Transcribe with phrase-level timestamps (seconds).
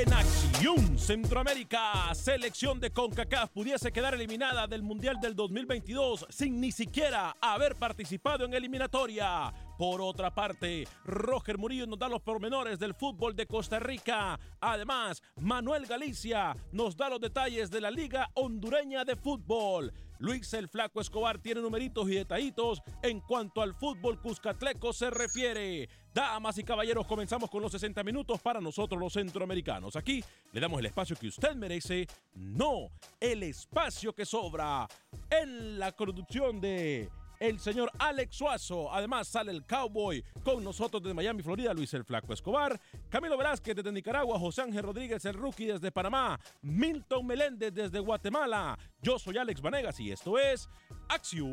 [0.00, 6.70] En Acción Centroamérica, selección de CONCACAF pudiese quedar eliminada del Mundial del 2022 sin ni
[6.70, 9.52] siquiera haber participado en eliminatoria.
[9.76, 14.38] Por otra parte, Roger Murillo nos da los pormenores del fútbol de Costa Rica.
[14.60, 19.92] Además, Manuel Galicia nos da los detalles de la Liga Hondureña de Fútbol.
[20.20, 25.88] Luis el Flaco Escobar tiene numeritos y detallitos en cuanto al fútbol cuscatleco se refiere.
[26.18, 29.94] Damas y caballeros, comenzamos con los 60 minutos para nosotros los centroamericanos.
[29.94, 30.20] Aquí
[30.50, 32.90] le damos el espacio que usted merece, no
[33.20, 34.88] el espacio que sobra.
[35.30, 37.08] En la conducción de
[37.38, 38.92] el señor Alex Suazo.
[38.92, 42.80] Además sale el Cowboy con nosotros desde Miami, Florida, Luis el Flaco Escobar.
[43.08, 48.76] Camilo Velázquez desde Nicaragua, José Ángel Rodríguez, el rookie desde Panamá, Milton Meléndez desde Guatemala.
[49.00, 50.68] Yo soy Alex Vanegas y esto es
[51.08, 51.46] Acción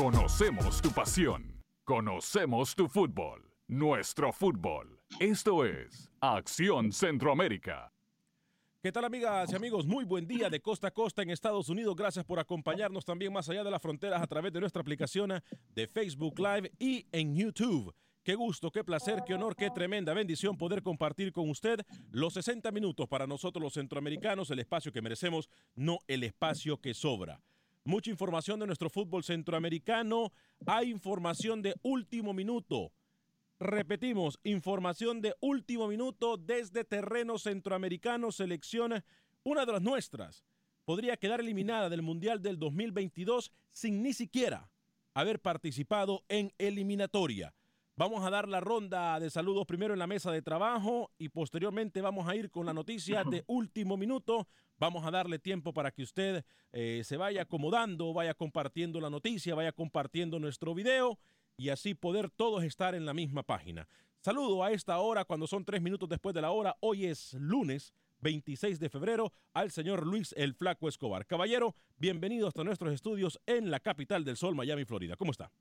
[0.00, 1.62] Conocemos tu pasión.
[1.84, 3.52] Conocemos tu fútbol.
[3.68, 4.98] Nuestro fútbol.
[5.20, 7.92] Esto es Acción Centroamérica.
[8.82, 9.84] ¿Qué tal amigas y amigos?
[9.84, 11.94] Muy buen día de costa a costa en Estados Unidos.
[11.94, 15.34] Gracias por acompañarnos también más allá de las fronteras a través de nuestra aplicación
[15.74, 17.94] de Facebook Live y en YouTube.
[18.22, 21.78] Qué gusto, qué placer, qué honor, qué tremenda bendición poder compartir con usted
[22.10, 26.94] los 60 minutos para nosotros los centroamericanos, el espacio que merecemos, no el espacio que
[26.94, 27.42] sobra.
[27.84, 30.32] Mucha información de nuestro fútbol centroamericano.
[30.66, 32.92] Hay información de último minuto.
[33.58, 38.32] Repetimos, información de último minuto desde terreno centroamericano.
[38.32, 39.04] Selecciona
[39.44, 40.44] una de las nuestras.
[40.84, 44.70] Podría quedar eliminada del Mundial del 2022 sin ni siquiera
[45.14, 47.54] haber participado en eliminatoria.
[48.00, 52.00] Vamos a dar la ronda de saludos primero en la mesa de trabajo y posteriormente
[52.00, 54.48] vamos a ir con la noticia de último minuto.
[54.78, 59.54] Vamos a darle tiempo para que usted eh, se vaya acomodando, vaya compartiendo la noticia,
[59.54, 61.18] vaya compartiendo nuestro video
[61.58, 63.86] y así poder todos estar en la misma página.
[64.22, 66.78] Saludo a esta hora cuando son tres minutos después de la hora.
[66.80, 67.92] Hoy es lunes
[68.22, 71.26] 26 de febrero al señor Luis el Flaco Escobar.
[71.26, 75.16] Caballero, bienvenido hasta nuestros estudios en la capital del sol, Miami, Florida.
[75.16, 75.52] ¿Cómo está?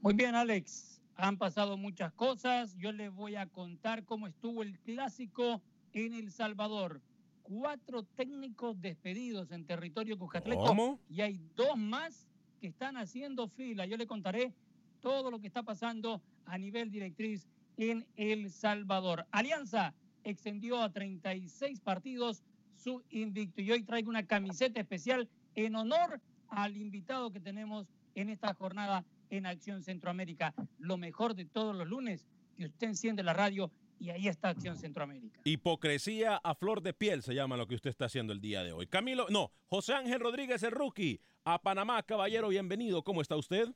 [0.00, 0.93] Muy bien, Alex.
[1.16, 2.76] Han pasado muchas cosas.
[2.76, 5.62] Yo les voy a contar cómo estuvo el clásico
[5.92, 7.00] en El Salvador.
[7.42, 10.64] Cuatro técnicos despedidos en territorio cuscatleco.
[10.64, 10.98] ¿Cómo?
[11.08, 12.26] Y hay dos más
[12.60, 13.86] que están haciendo fila.
[13.86, 14.54] Yo le contaré
[15.00, 17.46] todo lo que está pasando a nivel directriz
[17.76, 19.26] en El Salvador.
[19.30, 19.94] Alianza
[20.24, 22.42] extendió a 36 partidos
[22.76, 23.60] su invicto.
[23.60, 29.04] Y hoy traigo una camiseta especial en honor al invitado que tenemos en esta jornada
[29.30, 30.54] en Acción Centroamérica.
[30.78, 32.26] Lo mejor de todos los lunes,
[32.56, 35.40] que usted enciende la radio y ahí está Acción Centroamérica.
[35.44, 38.72] Hipocresía a flor de piel se llama lo que usted está haciendo el día de
[38.72, 38.86] hoy.
[38.86, 43.02] Camilo, no, José Ángel Rodríguez, el rookie, a Panamá, caballero, bienvenido.
[43.02, 43.68] ¿Cómo está usted?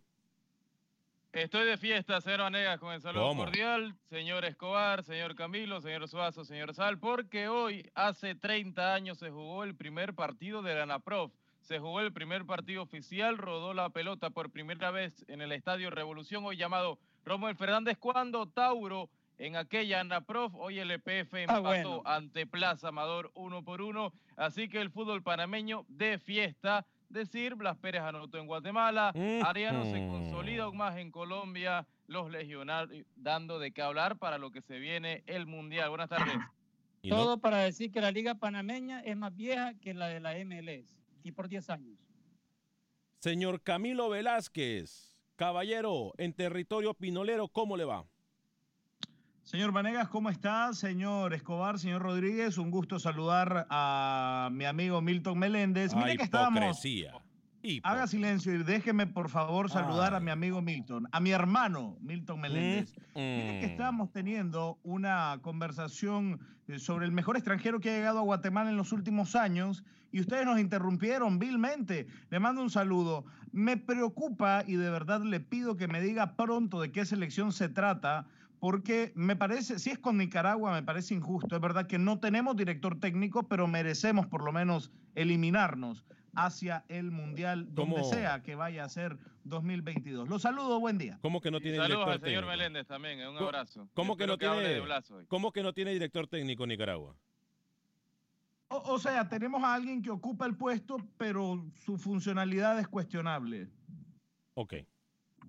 [1.33, 3.45] Estoy de fiesta, señor Vanegas, con el saludo ¿Cómo?
[3.45, 9.31] cordial, señor Escobar, señor Camilo, señor Suazo, señor Sal, porque hoy, hace 30 años, se
[9.31, 11.31] jugó el primer partido de la ANAPROF.
[11.69, 15.91] Se jugó el primer partido oficial, rodó la pelota por primera vez en el Estadio
[15.91, 21.61] Revolución, hoy llamado Rommel Fernández, cuando Tauro, en aquella ANAPROF, hoy el EPF Ah, empató
[21.63, 22.03] bueno.
[22.07, 26.87] ante Plaza Amador uno por uno, así que el fútbol panameño de fiesta.
[27.11, 29.45] Decir, Blas Pérez anotó en Guatemala, Mm.
[29.45, 34.51] Ariano se consolida aún más en Colombia, los legionarios dando de qué hablar para lo
[34.51, 35.91] que se viene el Mundial.
[35.91, 36.35] Buenas tardes.
[37.11, 40.98] Todo para decir que la Liga Panameña es más vieja que la de la MLS
[41.29, 41.99] y por 10 años.
[43.21, 48.05] señor Camilo Velázquez, caballero, en territorio pinolero, ¿cómo le va?
[49.43, 50.73] Señor Vanegas, ¿cómo está?
[50.75, 55.93] Señor Escobar, señor Rodríguez, un gusto saludar a mi amigo Milton Meléndez.
[55.95, 56.83] Ah, Mire que estábamos.
[57.83, 62.41] Haga silencio y déjeme por favor saludar a mi amigo Milton, a mi hermano Milton
[62.41, 62.95] Meléndez.
[63.15, 63.71] Mire que Mm.
[63.71, 66.39] estábamos teniendo una conversación
[66.69, 69.83] eh, sobre el mejor extranjero que ha llegado a Guatemala en los últimos años
[70.13, 72.07] y ustedes nos interrumpieron vilmente.
[72.31, 73.25] Le mando un saludo.
[73.53, 77.69] Me preocupa y de verdad le pido que me diga pronto de qué selección se
[77.69, 78.27] trata.
[78.61, 81.55] Porque me parece, si es con Nicaragua, me parece injusto.
[81.55, 86.05] Es verdad que no tenemos director técnico, pero merecemos por lo menos eliminarnos
[86.35, 90.29] hacia el Mundial, donde sea que vaya a ser 2022.
[90.29, 91.19] Los saludo, buen día.
[91.23, 92.59] ¿Cómo que no tiene Saludos director al señor técnico?
[92.59, 93.89] Meléndez también, un abrazo.
[93.95, 94.83] cómo que no tiene-.
[95.29, 97.17] ¿Cómo que no tiene director técnico Nicaragua?
[98.69, 103.69] O, o sea, tenemos a alguien que ocupa el puesto, pero su funcionalidad es cuestionable.
[104.55, 104.75] Ok.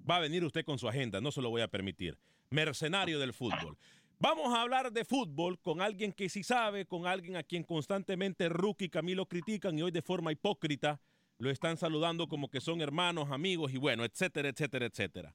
[0.10, 2.18] Va a venir usted con su agenda, no se lo voy a permitir.
[2.50, 3.78] Mercenario del fútbol.
[4.22, 8.50] Vamos a hablar de fútbol con alguien que sí sabe, con alguien a quien constantemente
[8.50, 11.00] Rookie y Camilo critican y hoy de forma hipócrita
[11.38, 15.34] lo están saludando como que son hermanos, amigos y bueno, etcétera, etcétera, etcétera.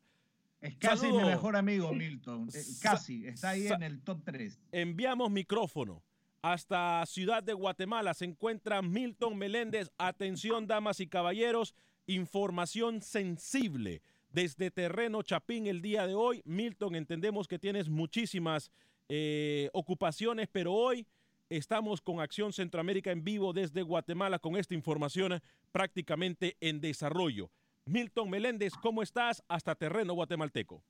[0.60, 1.20] Es casi Saludo.
[1.22, 2.48] mi mejor amigo, Milton.
[2.52, 4.58] Eh, casi, está ahí sa- en el top 3.
[4.70, 6.02] Enviamos micrófono
[6.42, 8.12] hasta Ciudad de Guatemala.
[8.12, 9.90] Se encuentra Milton Meléndez.
[9.96, 11.74] Atención, damas y caballeros.
[12.06, 14.02] Información sensible
[14.34, 16.42] desde Terreno Chapín el día de hoy.
[16.44, 18.72] Milton, entendemos que tienes muchísimas
[19.08, 21.06] eh, ocupaciones, pero hoy
[21.48, 25.40] estamos con Acción Centroamérica en vivo desde Guatemala con esta información
[25.70, 27.48] prácticamente en desarrollo.
[27.86, 29.44] Milton Meléndez, ¿cómo estás?
[29.46, 30.82] Hasta Terreno Guatemalteco.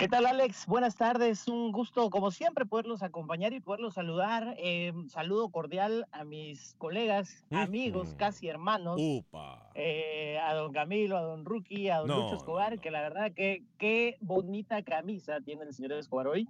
[0.00, 0.66] ¿Qué tal, Alex?
[0.66, 1.46] Buenas tardes.
[1.46, 4.54] Un gusto, como siempre, poderlos acompañar y poderlos saludar.
[4.58, 8.98] Eh, saludo cordial a mis colegas, amigos, casi hermanos.
[8.98, 9.70] Upa.
[9.74, 12.82] eh, a don Camilo, a don Rookie, a don No, Lucho Escobar, no, no.
[12.82, 16.48] que la verdad que qué bonita camisa tiene el señor Escobar hoy.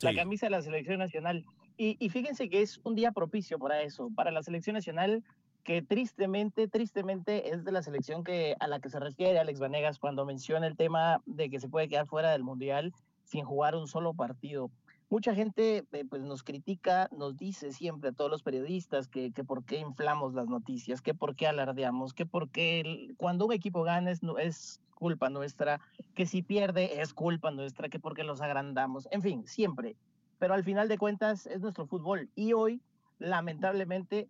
[0.00, 0.16] La Sí.
[0.16, 1.44] camisa de la selección nacional.
[1.76, 5.22] Y, y fíjense que es un día propicio para eso, para la selección nacional,
[5.68, 9.98] que tristemente, tristemente es de la selección que, a la que se refiere Alex Vanegas
[9.98, 12.94] cuando menciona el tema de que se puede quedar fuera del Mundial
[13.24, 14.70] sin jugar un solo partido.
[15.10, 19.44] Mucha gente eh, pues nos critica, nos dice siempre a todos los periodistas que, que
[19.44, 23.82] por qué inflamos las noticias, que por qué alardeamos, que por qué cuando un equipo
[23.82, 25.82] gana es, es culpa nuestra,
[26.14, 29.96] que si pierde es culpa nuestra, que porque los agrandamos, en fin, siempre.
[30.38, 32.80] Pero al final de cuentas es nuestro fútbol y hoy,
[33.18, 34.28] lamentablemente,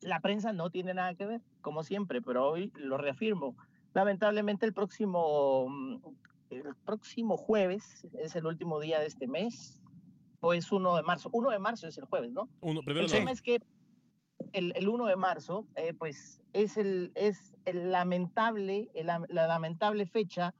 [0.00, 3.56] la prensa no tiene nada que ver, como siempre, pero hoy lo reafirmo.
[3.94, 5.96] Lamentablemente el próximo, mm,
[6.50, 9.82] el próximo jueves es el último día de este mes,
[10.40, 11.30] o es 1 de marzo.
[11.32, 12.48] 1 de marzo es el jueves, ¿no?
[12.60, 13.18] Uno, primero el no.
[13.18, 13.60] tema es que
[14.52, 20.06] el, el 1 de marzo, eh, pues es, el, es el lamentable, el la lamentable
[20.06, 20.54] fecha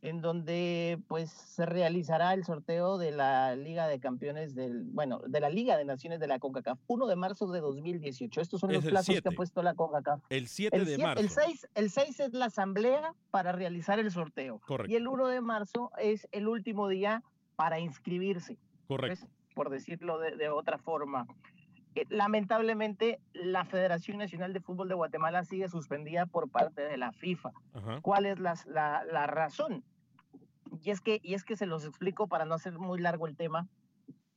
[0.00, 5.40] en donde pues se realizará el sorteo de la Liga de Campeones del, bueno, de
[5.40, 8.40] la Liga de Naciones de la CONCACAF, 1 de marzo de 2018.
[8.40, 9.28] Estos son Es los plazos que 7.
[9.28, 10.22] ha puesto la CONCACAF.
[10.30, 11.20] El 7 El, de siete- marzo.
[11.22, 14.60] el 6, el 6 es la asamblea para realizar el sorteo.
[14.66, 14.92] Correcto.
[14.92, 17.24] Y el 1 de marzo es el último día
[17.56, 19.26] para inscribirse Correcto.
[19.54, 21.26] por decirlo de, de otra forma.
[21.98, 27.10] Eh, lamentablemente, la Federación Nacional de Fútbol de Guatemala sigue suspendida por parte de la
[27.12, 27.50] FIFA.
[27.74, 28.00] Ajá.
[28.02, 29.82] ¿Cuál es la, la razón?
[30.82, 33.36] Y es, que, y es que se los explico para no hacer muy largo el
[33.36, 33.66] tema.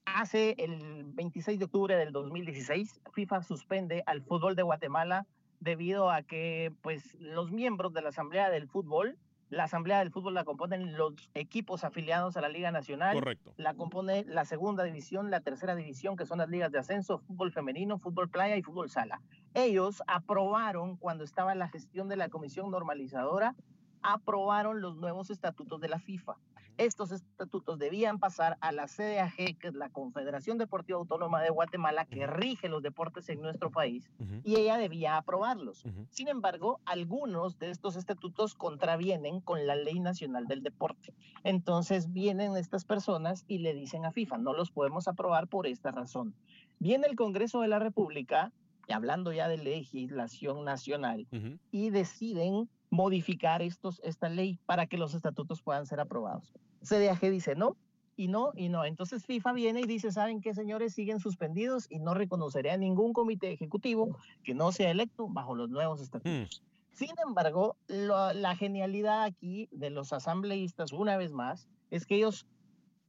[0.05, 5.27] Hace el 26 de octubre del 2016, FIFA suspende al fútbol de Guatemala
[5.59, 9.17] debido a que pues, los miembros de la Asamblea del Fútbol,
[9.51, 13.53] la Asamblea del Fútbol la componen los equipos afiliados a la Liga Nacional, Correcto.
[13.57, 17.51] la compone la segunda división, la tercera división, que son las ligas de ascenso, fútbol
[17.51, 19.21] femenino, fútbol playa y fútbol sala.
[19.53, 23.55] Ellos aprobaron, cuando estaba en la gestión de la comisión normalizadora,
[24.01, 26.37] aprobaron los nuevos estatutos de la FIFA.
[26.81, 32.05] Estos estatutos debían pasar a la CDAG, que es la Confederación Deportiva Autónoma de Guatemala,
[32.05, 34.09] que rige los deportes en nuestro país,
[34.43, 35.83] y ella debía aprobarlos.
[36.09, 41.13] Sin embargo, algunos de estos estatutos contravienen con la Ley Nacional del Deporte.
[41.43, 45.91] Entonces vienen estas personas y le dicen a FIFA, no los podemos aprobar por esta
[45.91, 46.33] razón.
[46.79, 48.51] Viene el Congreso de la República,
[48.87, 51.27] y hablando ya de legislación nacional,
[51.71, 56.51] y deciden modificar estos, esta ley para que los estatutos puedan ser aprobados.
[56.83, 57.77] CDAG dice no,
[58.15, 58.85] y no, y no.
[58.85, 60.93] Entonces FIFA viene y dice, ¿saben qué, señores?
[60.93, 65.69] Siguen suspendidos y no reconoceré a ningún comité ejecutivo que no sea electo bajo los
[65.69, 66.61] nuevos estatutos.
[66.93, 72.45] Sin embargo, la genialidad aquí de los asambleístas, una vez más, es que ellos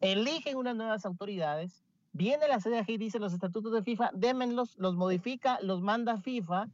[0.00, 4.94] eligen unas nuevas autoridades, viene la CDAG y dice los estatutos de FIFA, démenlos, los
[4.94, 6.68] modifica, los manda FIFA,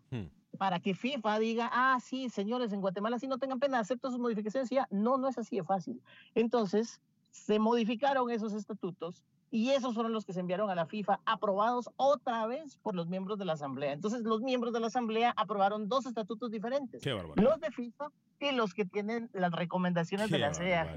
[0.59, 4.19] para que FIFA diga, ah, sí, señores, en Guatemala sí no tengan pena, acepto sus
[4.19, 6.03] modificaciones, ya, no, no es así de fácil.
[6.35, 7.01] Entonces,
[7.31, 11.89] se modificaron esos estatutos y esos fueron los que se enviaron a la FIFA, aprobados
[11.97, 13.93] otra vez por los miembros de la Asamblea.
[13.93, 17.01] Entonces, los miembros de la Asamblea aprobaron dos estatutos diferentes,
[17.37, 18.11] los de FIFA
[18.41, 20.95] y los que tienen las recomendaciones de la CEA.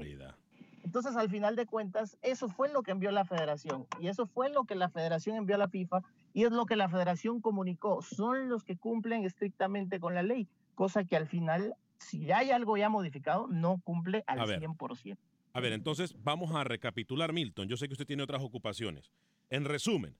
[0.84, 4.50] Entonces, al final de cuentas, eso fue lo que envió la federación y eso fue
[4.50, 6.02] lo que la federación envió a la FIFA
[6.32, 8.02] y es lo que la federación comunicó.
[8.02, 12.76] Son los que cumplen estrictamente con la ley, cosa que al final, si hay algo
[12.76, 15.16] ya modificado, no cumple al 100%.
[15.54, 17.68] A ver, entonces vamos a recapitular, Milton.
[17.68, 19.12] Yo sé que usted tiene otras ocupaciones.
[19.50, 20.16] En resumen,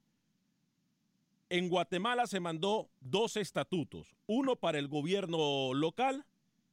[1.49, 6.27] en Guatemala se mandó dos estatutos, uno para el gobierno local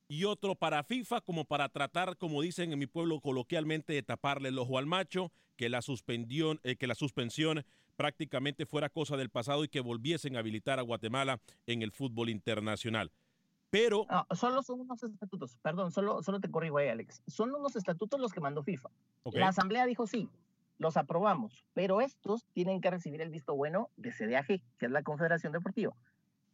[0.09, 4.49] y otro para FIFA como para tratar, como dicen en mi pueblo coloquialmente, de taparle
[4.49, 7.65] el ojo al macho, que la, suspensión, eh, que la suspensión
[7.99, 12.29] prácticamente fuera cosa del pasado y que volviesen a habilitar a Guatemala en el fútbol
[12.29, 13.11] internacional.
[13.69, 14.07] Pero...
[14.31, 17.21] solo son unos estatutos, perdón, solo, solo te corrigo ahí, Alex.
[17.27, 18.89] Son unos estatutos los que mandó FIFA.
[19.33, 20.29] La Asamblea dijo sí,
[20.77, 25.03] los aprobamos, pero estos tienen que recibir el visto bueno de CDAG, que es la
[25.03, 25.93] Confederación Deportiva.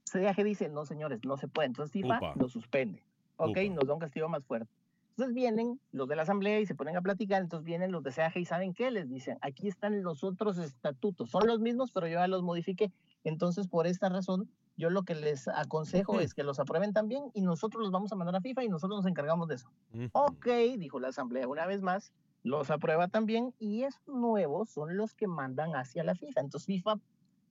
[0.04, 3.04] CDAG dice, no señores, no se puede, entonces FIFA lo suspende
[3.38, 4.72] ok, nos da un castigo más fuerte.
[5.18, 8.12] Entonces vienen los de la asamblea y se ponen a platicar, entonces vienen los de
[8.12, 12.08] CAG y saben qué, les dicen, aquí están los otros estatutos, son los mismos, pero
[12.08, 12.92] yo ya los modifiqué.
[13.24, 17.44] Entonces, por esta razón, yo lo que les aconsejo es que los aprueben también y
[17.44, 19.72] nosotros los vamos a mandar a FIFA y nosotros nos encargamos de eso.
[20.12, 22.12] Ok, dijo la asamblea una vez más,
[22.44, 26.42] los aprueba también y estos nuevos son los que mandan hacia la FIFA.
[26.42, 27.00] Entonces, FIFA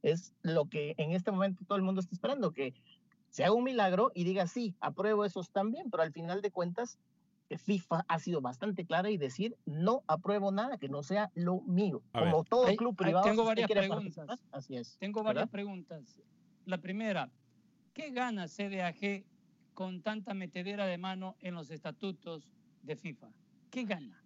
[0.02, 2.74] es lo que en este momento todo el mundo está esperando, que
[3.30, 6.98] se haga un milagro y diga, sí, apruebo esos también, pero al final de cuentas,
[7.50, 12.02] FIFA ha sido bastante clara y decir, no apruebo nada que no sea lo mío.
[12.12, 13.24] Como todo club privado.
[13.24, 14.40] Tengo varias preguntas.
[14.50, 14.96] Así es.
[14.98, 16.20] Tengo varias preguntas.
[16.64, 17.30] La primera,
[17.92, 19.24] ¿qué gana CDAG
[19.74, 22.48] con tanta metedera de mano en los estatutos
[22.82, 23.28] de FIFA?
[23.70, 24.24] ¿Qué gana?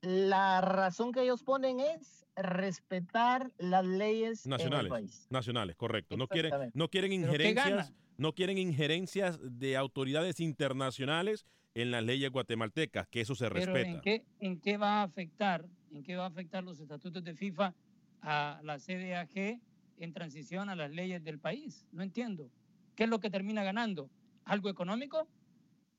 [0.00, 4.90] La razón que ellos ponen es respetar las leyes nacionales.
[4.90, 5.26] país.
[5.28, 6.16] Nacionales, correcto.
[6.16, 13.08] No quieren, no quieren injerencias, no quieren injerencias de autoridades internacionales en las leyes guatemaltecas,
[13.08, 13.88] que eso se respeta.
[13.88, 17.34] ¿en qué, ¿En qué va a afectar, en qué va a afectar los estatutos de
[17.34, 17.74] FIFA
[18.20, 19.60] a la CDAG
[19.98, 21.86] en transición a las leyes del país?
[21.92, 22.50] No entiendo.
[22.94, 24.10] ¿Qué es lo que termina ganando?
[24.44, 25.26] ¿Algo económico?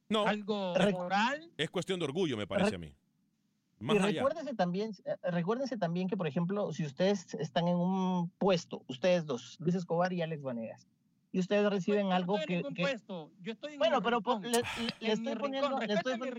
[0.09, 0.27] No.
[0.27, 1.51] ¿Algo moral?
[1.57, 2.93] Es cuestión de orgullo, me parece a mí
[3.81, 8.83] y recuérdense también, eh, recuérdense también que, por ejemplo, si ustedes están en un puesto,
[8.87, 10.87] ustedes dos, Luis Escobar y Alex Vanegas,
[11.31, 12.63] y ustedes reciben algo que,
[13.41, 15.79] Yo estoy en bueno, pero le, estoy poniendo,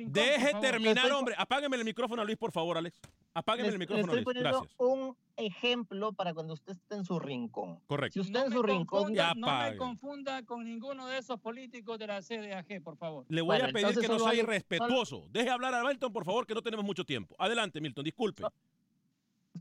[0.08, 1.34] deje terminar, hombre.
[1.38, 3.00] Apágueme el micrófono a Luis, por favor, Alex.
[3.32, 4.24] Apágueme el micrófono, Luis.
[4.24, 4.74] Gracias.
[4.78, 7.78] Un ejemplo para cuando usted esté en su rincón.
[7.86, 8.14] Correcto.
[8.14, 12.20] Si usted en su rincón, no me confunda con ninguno de esos políticos de la
[12.20, 13.24] CDAG, por favor.
[13.28, 15.28] Le voy a pedir que no sea irrespetuoso.
[15.30, 17.36] Deje hablar a Milton, por favor, que no tenemos mucho tiempo.
[17.38, 18.42] Adelante, Milton, disculpe.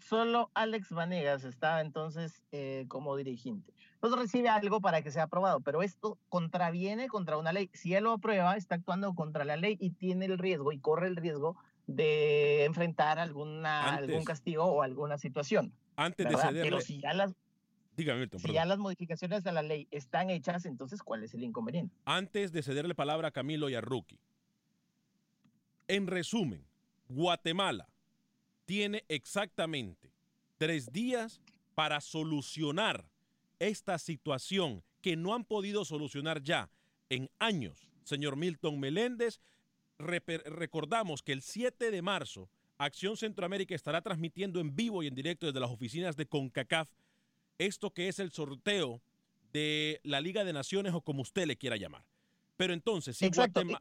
[0.07, 3.74] Solo Alex Vanegas está entonces eh, como dirigente.
[4.01, 7.70] Entonces recibe algo para que sea aprobado, pero esto contraviene contra una ley.
[7.74, 11.08] Si él lo aprueba, está actuando contra la ley y tiene el riesgo y corre
[11.08, 15.74] el riesgo de enfrentar alguna, algún castigo o alguna situación.
[15.98, 16.62] Antes de cederle...
[16.62, 17.36] Pero si ya las,
[17.98, 21.94] si ya las modificaciones de la ley están hechas, entonces ¿cuál es el inconveniente?
[22.06, 24.22] Antes de cederle palabra a Camilo y a Rookie.
[25.89, 26.65] En resumen,
[27.10, 27.89] Guatemala
[28.63, 30.13] tiene exactamente
[30.58, 31.41] tres días
[31.75, 33.10] para solucionar
[33.59, 36.69] esta situación que no han podido solucionar ya
[37.09, 37.87] en años.
[38.03, 39.39] Señor Milton Meléndez,
[39.97, 45.45] recordamos que el 7 de marzo Acción Centroamérica estará transmitiendo en vivo y en directo
[45.45, 46.89] desde las oficinas de CONCACAF
[47.57, 49.01] esto que es el sorteo
[49.51, 52.05] de la Liga de Naciones o como usted le quiera llamar.
[52.59, 53.17] Pero entonces,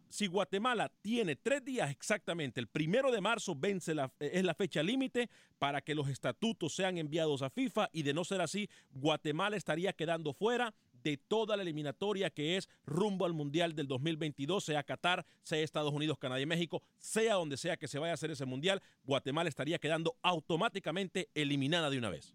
[0.08, 4.84] si, Guatemala tiene tres días exactamente, el primero de marzo vence la, es la fecha
[4.84, 9.56] límite para que los estatutos sean enviados a FIFA y de no ser así, Guatemala
[9.56, 14.84] estaría quedando fuera de toda la eliminatoria que es rumbo al Mundial del 2022, sea
[14.84, 18.30] Qatar, sea Estados Unidos, Canadá y México, sea donde sea que se vaya a hacer
[18.30, 22.32] ese Mundial, Guatemala estaría quedando automáticamente eliminada de una vez.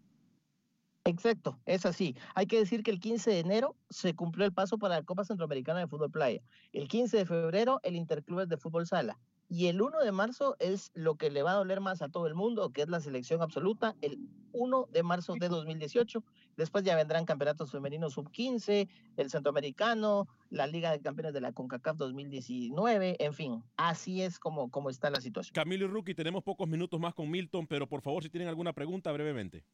[1.06, 2.16] Exacto, es así.
[2.34, 5.22] Hay que decir que el 15 de enero se cumplió el paso para la Copa
[5.24, 6.40] Centroamericana de Fútbol Playa.
[6.72, 9.18] El 15 de febrero, el Interclubes de Fútbol Sala.
[9.50, 12.26] Y el 1 de marzo es lo que le va a doler más a todo
[12.26, 14.18] el mundo, que es la selección absoluta, el
[14.52, 16.24] 1 de marzo de 2018.
[16.56, 21.98] Después ya vendrán campeonatos femeninos sub-15, el centroamericano, la Liga de Campeones de la CONCACAF
[21.98, 25.52] 2019, en fin, así es como, como está la situación.
[25.52, 28.72] Camilo y Rookie, tenemos pocos minutos más con Milton, pero por favor, si tienen alguna
[28.72, 29.64] pregunta, brevemente.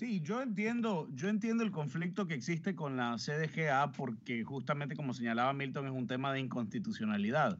[0.00, 5.12] Sí, yo entiendo, yo entiendo el conflicto que existe con la CDGA porque justamente como
[5.12, 7.58] señalaba Milton es un tema de inconstitucionalidad.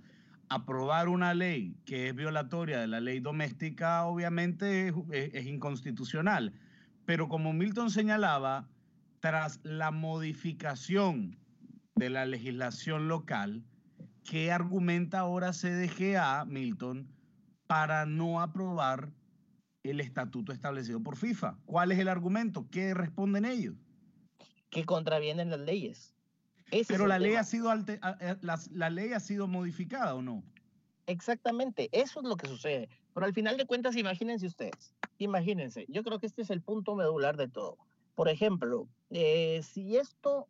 [0.48, 6.54] Aprobar una ley que es violatoria de la ley doméstica obviamente es, inconstitucional,
[7.04, 8.70] pero como Milton señalaba,
[9.20, 11.36] tras la modificación
[11.94, 13.62] de la legislación local,
[14.24, 17.06] ¿qué argumenta ahora CDGA, Milton,
[17.66, 19.12] para no aprobar
[19.82, 21.58] el estatuto establecido por FIFA.
[21.64, 22.66] ¿Cuál es el argumento?
[22.70, 23.74] ¿Qué responden ellos?
[24.70, 26.14] Que contravienen las leyes.
[26.70, 27.40] Ese Pero la ley tema.
[27.40, 30.44] ha sido alte- a- a- la, la ley ha sido modificada o no?
[31.06, 32.88] Exactamente, eso es lo que sucede.
[33.12, 36.94] Pero al final de cuentas, imagínense ustedes, imagínense, yo creo que este es el punto
[36.94, 37.78] medular de todo.
[38.14, 40.46] Por ejemplo, eh, si esto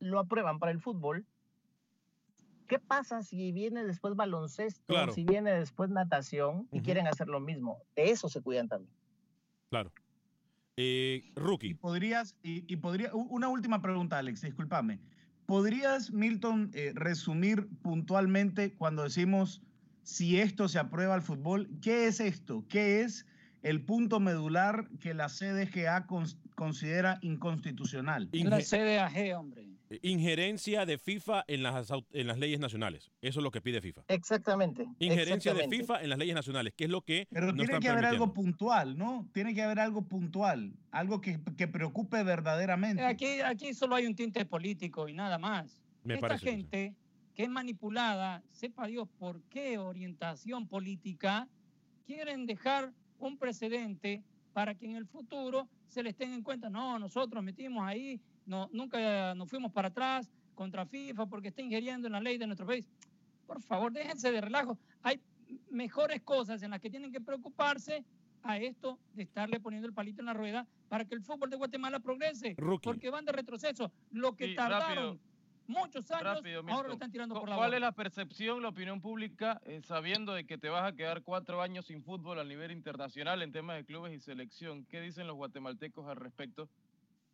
[0.00, 1.24] lo aprueban para el fútbol,
[2.72, 5.12] ¿qué pasa si viene después baloncesto, Claro.
[5.12, 7.78] si viene después natación y quieren hacer lo mismo?
[7.94, 8.92] De eso se cuidan también.
[9.68, 9.92] Claro.
[10.78, 11.74] Eh, Y rookie.
[11.74, 15.00] podrías, y, y podría, una última pregunta, Alex, discúlpame.
[15.44, 19.60] ¿Podrías, Milton, eh, resumir puntualmente cuando decimos
[20.02, 21.68] si esto se aprueba al fútbol?
[21.82, 22.64] ¿Qué es esto?
[22.70, 23.26] ¿Qué es
[23.62, 28.30] el punto medular que la CDGA cons- considera inconstitucional?
[28.32, 29.68] La CDAG, hombre.
[30.02, 33.10] Injerencia de FIFA en las, en las leyes nacionales.
[33.20, 34.02] Eso es lo que pide FIFA.
[34.08, 34.88] Exactamente.
[34.98, 35.68] Injerencia de.
[35.68, 38.04] FIFA en las leyes nacionales, que es lo que Pero no tiene están que haber
[38.04, 39.28] algo puntual, ¿no?
[39.32, 43.02] Tiene que haber algo puntual, algo que, que preocupe verdaderamente.
[43.02, 45.80] Aquí, aquí solo hay un tinte político y nada más.
[46.04, 46.50] Me Esta parece.
[46.50, 46.96] Gente
[47.34, 51.48] que es manipulada, sepa Dios por qué orientación política,
[52.04, 56.98] quieren dejar un precedente para que en el futuro se les tenga en cuenta, no,
[56.98, 62.12] nosotros metimos ahí, no, nunca nos fuimos para atrás contra FIFA porque está ingiriendo en
[62.12, 62.88] la ley de nuestro país.
[63.46, 64.78] Por favor, déjense de relajo.
[65.02, 65.20] Hay
[65.70, 68.04] mejores cosas en las que tienen que preocuparse
[68.42, 71.56] a esto de estarle poniendo el palito en la rueda para que el fútbol de
[71.56, 72.54] Guatemala progrese.
[72.56, 72.84] Rookie.
[72.84, 73.92] Porque van de retroceso.
[74.10, 75.18] Lo que Sí, tardaron rápido.
[75.68, 79.00] muchos años, Rápido, ahora lo están tirando por la ¿Cuál es la percepción, la opinión
[79.00, 82.72] pública, eh, sabiendo de que te vas a quedar cuatro años sin fútbol a nivel
[82.72, 84.84] internacional en temas de clubes y selección?
[84.86, 86.68] ¿Qué dicen los guatemaltecos al respecto?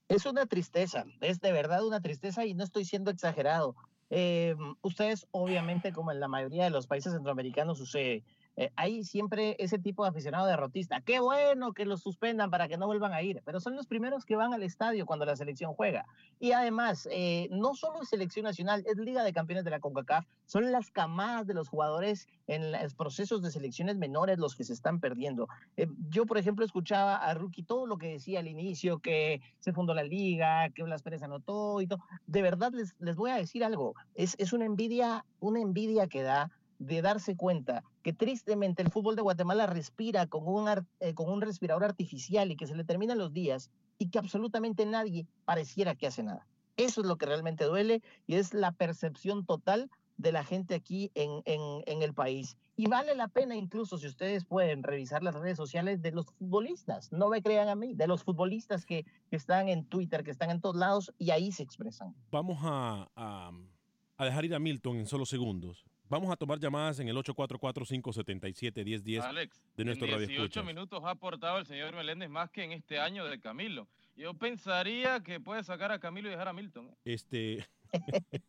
[0.09, 3.77] Es una tristeza, es de verdad una tristeza y no estoy siendo exagerado.
[4.11, 8.25] Eh, ustedes, obviamente, como en la mayoría de los países centroamericanos sucede,
[8.59, 11.01] eh, hay siempre ese tipo de aficionado derrotista.
[11.01, 14.25] Qué bueno que los suspendan para que no vuelvan a ir, pero son los primeros
[14.25, 16.07] que van al estadio cuando la selección juega.
[16.41, 20.27] Y además, eh, no solo es selección nacional, es Liga de Campeones de la CONCACAF,
[20.47, 24.73] son las camadas de los jugadores en los procesos de selecciones menores los que se
[24.73, 25.47] están perdiendo.
[25.77, 29.73] Eh, yo, por ejemplo, escuchaba a Rookie todo lo que decía al inicio, que se
[29.73, 32.01] fundó la liga, que Blas Pérez anotó y todo.
[32.27, 33.95] De verdad, les, les voy a decir algo.
[34.17, 39.17] Es, es una envidia, una envidia que da de darse cuenta que tristemente el fútbol
[39.17, 40.69] de Guatemala respira con un,
[41.01, 44.87] eh, con un respirador artificial y que se le terminan los días y que absolutamente
[44.87, 46.47] nadie pareciera que hace nada.
[46.77, 51.11] Eso es lo que realmente duele y es la percepción total de la gente aquí
[51.15, 52.57] en, en, el país.
[52.77, 57.13] Y vale la pena incluso si ustedes pueden revisar las redes sociales de los futbolistas,
[57.13, 60.51] no me crean a mí, de los futbolistas que, que están en Twitter, que están
[60.51, 62.15] en todos lados y ahí se expresan.
[62.33, 65.85] Vamos a- a dejar ir a Milton en solo segundos.
[66.11, 70.65] Vamos a tomar llamadas en el 844-577-1010 Alex, de nuestro en radio 18 escuchas.
[70.65, 73.87] minutos ha aportado el señor Meléndez más que en este año de Camilo.
[74.17, 76.89] Yo pensaría que puede sacar a Camilo y dejar a Milton.
[76.89, 76.95] ¿eh?
[77.05, 77.69] Este,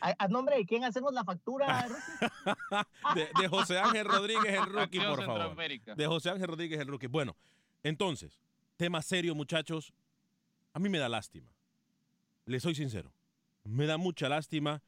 [0.00, 1.88] ¿A, a nombre de quién hacemos la factura?
[3.14, 5.56] De, de José Ángel Rodríguez el rookie, Acción por favor.
[5.96, 7.06] De José Ángel Rodríguez el rookie.
[7.08, 7.36] Bueno,
[7.82, 8.40] entonces,
[8.76, 9.92] tema serio, muchachos.
[10.72, 11.48] A mí me da lástima.
[12.46, 13.12] Le soy sincero.
[13.64, 14.82] Me da mucha lástima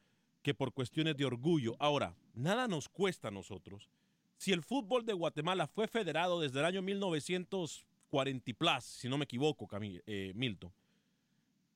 [0.45, 1.75] que por cuestiones de orgullo.
[1.79, 3.89] Ahora, nada nos cuesta a nosotros.
[4.37, 9.17] Si el fútbol de Guatemala fue federado desde el año 1940 y plus, si no
[9.17, 10.71] me equivoco, Cami- eh, Milton.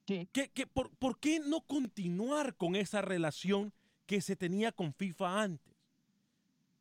[0.05, 0.29] Sí.
[0.31, 3.73] ¿Qué- qué- por, por qué no continuar con esa relación
[4.05, 5.73] que se tenía con FIFA antes.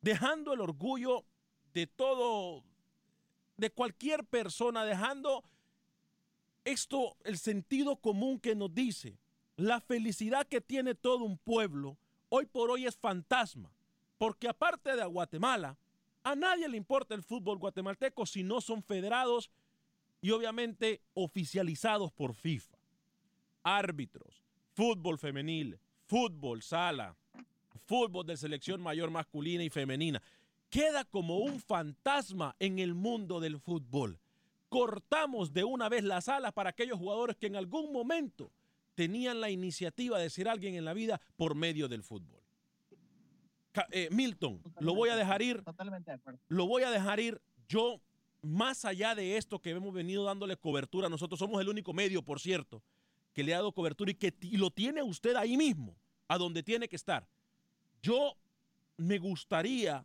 [0.02, 1.24] Dejando el orgullo
[1.72, 2.64] de todo,
[3.56, 5.42] de cualquier persona, dejando
[6.66, 9.16] esto, el sentido común que nos dice,
[9.58, 13.72] la felicidad que tiene todo un pueblo, hoy por hoy es fantasma,
[14.16, 15.76] porque aparte de Guatemala,
[16.22, 19.50] a nadie le importa el fútbol guatemalteco si no son federados
[20.20, 22.78] y obviamente oficializados por FIFA.
[23.64, 24.44] Árbitros,
[24.74, 27.16] fútbol femenil, fútbol sala,
[27.84, 30.22] fútbol de selección mayor masculina y femenina.
[30.70, 34.20] Queda como un fantasma en el mundo del fútbol.
[34.68, 38.52] Cortamos de una vez las alas para aquellos jugadores que en algún momento
[38.98, 42.42] tenían la iniciativa de ser alguien en la vida por medio del fútbol.
[43.92, 45.62] Eh, Milton, lo voy a dejar ir.
[45.62, 46.40] Totalmente de acuerdo.
[46.48, 47.40] Lo voy a dejar ir.
[47.68, 48.00] Yo,
[48.42, 52.40] más allá de esto que hemos venido dándole cobertura, nosotros somos el único medio, por
[52.40, 52.82] cierto,
[53.32, 55.94] que le ha dado cobertura y que lo tiene usted ahí mismo,
[56.26, 57.24] a donde tiene que estar.
[58.02, 58.36] Yo
[58.96, 60.04] me gustaría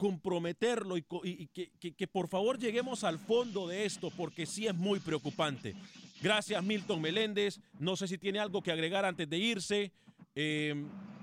[0.00, 5.74] comprometerlo y, que, por favor lleguemos al fondo de esto porque sí es muy preocupante.
[6.22, 7.60] Gracias Milton Meléndez.
[7.78, 9.92] No sé si tiene algo que agregar antes de irse.
[10.34, 10.74] Eh,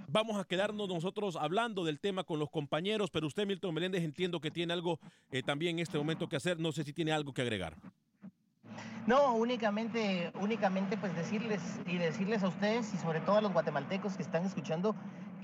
[0.07, 4.39] vamos a quedarnos nosotros hablando del tema con los compañeros, pero usted Milton Meléndez entiendo
[4.39, 4.99] que tiene algo
[5.31, 6.59] eh, también en este momento que hacer.
[6.59, 7.75] No sé si tiene algo que agregar.
[9.07, 14.17] No, únicamente, únicamente pues decirles y decirles a ustedes y sobre todo a los guatemaltecos
[14.17, 14.95] que están escuchando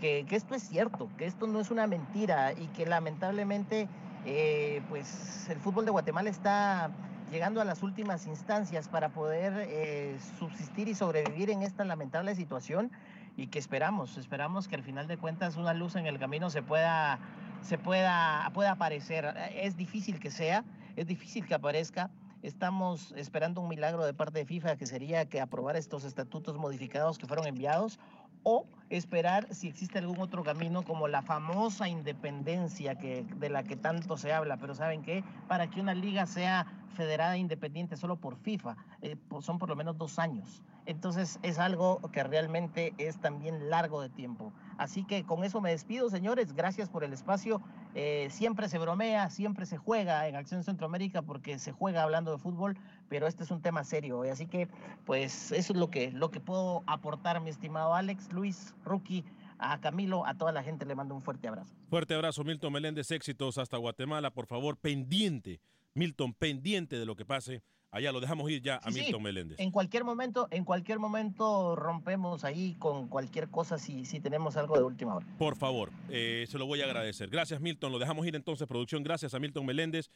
[0.04, 3.88] que, esto es cierto, que esto no es una mentira y que lamentablemente
[4.26, 6.92] eh, pues el fútbol de Guatemala está
[7.32, 12.92] llegando a las últimas instancias para poder eh, subsistir y sobrevivir en esta lamentable situación
[13.38, 16.62] y que esperamos, esperamos que al final de cuentas una luz en el camino se
[16.62, 17.20] pueda,
[17.62, 19.34] se pueda, pueda aparecer.
[19.56, 20.66] Es difícil que sea,
[20.98, 22.12] es difícil que aparezca,
[22.44, 27.18] Estamos esperando un milagro de parte de FIFA que sería que aprobara estos estatutos modificados
[27.18, 28.00] que fueron enviados
[28.44, 33.75] o esperar si existe algún otro camino como la famosa independencia que, de la que
[33.75, 34.58] tanto se habla.
[34.58, 35.23] Pero ¿saben qué?
[35.47, 39.75] Para que una liga sea federada e independiente solo por FIFA, eh, son por lo
[39.75, 40.62] menos dos años.
[40.86, 44.51] Entonces es algo que realmente es también largo de tiempo.
[44.77, 46.53] Así que con eso me despido, señores.
[46.53, 47.62] Gracias por el espacio.
[47.95, 52.38] Eh, siempre se bromea, siempre se juega en Acción Centroamérica porque se juega hablando de
[52.38, 52.77] fútbol,
[53.08, 54.23] pero este es un tema serio.
[54.23, 54.67] Así que,
[55.06, 59.24] pues, eso es lo que, lo que puedo aportar, mi estimado Alex, Luis, Rookie.
[59.60, 61.74] A Camilo, a toda la gente le mando un fuerte abrazo.
[61.89, 65.62] Fuerte abrazo, Milton Meléndez, éxitos hasta Guatemala, por favor, pendiente,
[65.93, 69.60] Milton, pendiente de lo que pase Allá lo dejamos ir ya a Milton Meléndez.
[69.60, 74.76] En cualquier momento, en cualquier momento rompemos ahí con cualquier cosa si, si tenemos algo
[74.76, 75.28] de última hora.
[75.38, 77.30] Por favor, eh, se lo voy a agradecer.
[77.30, 77.91] Gracias, Milton.
[77.91, 79.04] Lo dejamos ir entonces, producción.
[79.04, 80.10] Gracias a Milton Meléndez.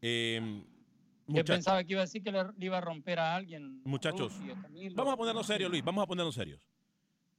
[0.00, 0.64] Eh,
[1.26, 3.82] Yo pensaba que iba a decir que le, iba a romper a alguien.
[3.84, 4.32] Muchachos,
[4.94, 5.84] vamos a ponernos serios, Luis.
[5.84, 6.66] Vamos a ponernos serios.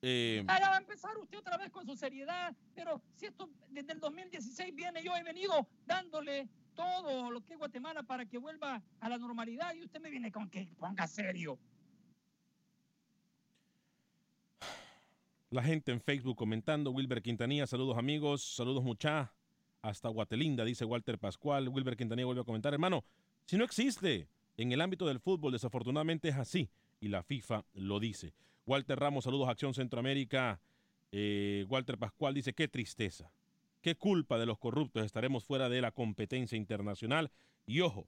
[0.02, 3.94] Eh, ah, va a empezar usted otra vez con su seriedad, pero si esto desde
[3.94, 8.82] el 2016 viene, yo he venido dándole todo lo que es Guatemala para que vuelva
[9.02, 11.60] a la normalidad y usted me viene con que ponga serio.
[15.50, 19.34] La gente en Facebook comentando, Wilber Quintanilla, saludos amigos, saludos mucha,
[19.82, 21.68] hasta Guatelinda, dice Walter Pascual.
[21.68, 23.04] Wilber Quintanilla vuelve a comentar, hermano,
[23.46, 26.70] si no existe en el ámbito del fútbol, desafortunadamente es así,
[27.02, 28.34] y la FIFA lo dice.
[28.69, 30.62] Walter Ramos, saludos a Acción Centroamérica.
[31.12, 33.32] Eh, Walter Pascual dice, qué tristeza.
[33.82, 37.32] ¿Qué culpa de los corruptos estaremos fuera de la competencia internacional?
[37.65, 38.08] Y ojo,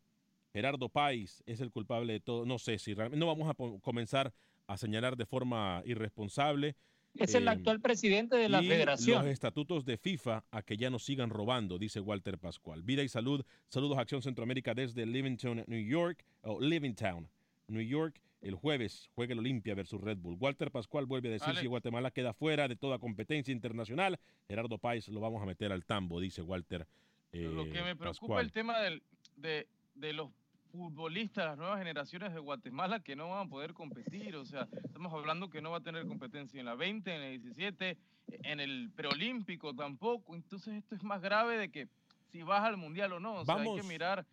[0.54, 2.46] Gerardo Páez es el culpable de todo.
[2.46, 4.34] No sé si realmente no vamos a comenzar
[4.68, 6.76] a señalar de forma irresponsable.
[7.16, 9.24] Es el eh, actual presidente de la y federación.
[9.24, 12.84] Los estatutos de FIFA a que ya no sigan robando, dice Walter Pascual.
[12.84, 13.44] Vida y salud.
[13.68, 17.28] Saludos a Acción Centroamérica desde Livington, New York, o Livingtown,
[17.72, 18.22] New York.
[18.42, 20.36] El jueves juega el Olimpia versus Red Bull.
[20.40, 24.20] Walter Pascual vuelve a decir si Guatemala queda fuera de toda competencia internacional.
[24.48, 26.88] Gerardo Páez lo vamos a meter al tambo, dice Walter.
[27.32, 30.32] lo que me preocupa es el tema de, de los
[30.72, 34.36] futbolistas, las nuevas generaciones de Guatemala que no van a poder competir.
[34.36, 37.28] O sea, estamos hablando que no va a tener competencia en la 20, en la
[37.30, 37.98] 17,
[38.44, 40.36] en el preolímpico tampoco.
[40.36, 41.88] Entonces esto es más grave de que
[42.32, 43.36] si vas al mundial o no.
[43.36, 44.26] O sea, hay que mirar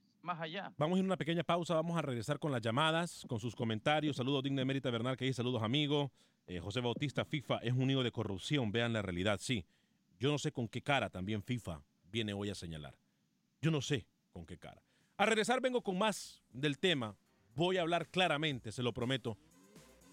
[0.76, 3.56] Vamos a ir a una pequeña pausa, vamos a regresar con las llamadas, con sus
[3.56, 4.16] comentarios.
[4.16, 6.12] Saludos Digna de Bernal, que dice saludos amigo.
[6.46, 9.64] Eh, José Bautista, FIFA es un nido de corrupción, vean la realidad, sí.
[10.18, 12.94] Yo no sé con qué cara también FIFA viene hoy a señalar.
[13.62, 14.82] Yo no sé con qué cara.
[15.16, 17.16] A regresar vengo con más del tema.
[17.54, 19.38] Voy a hablar claramente, se lo prometo.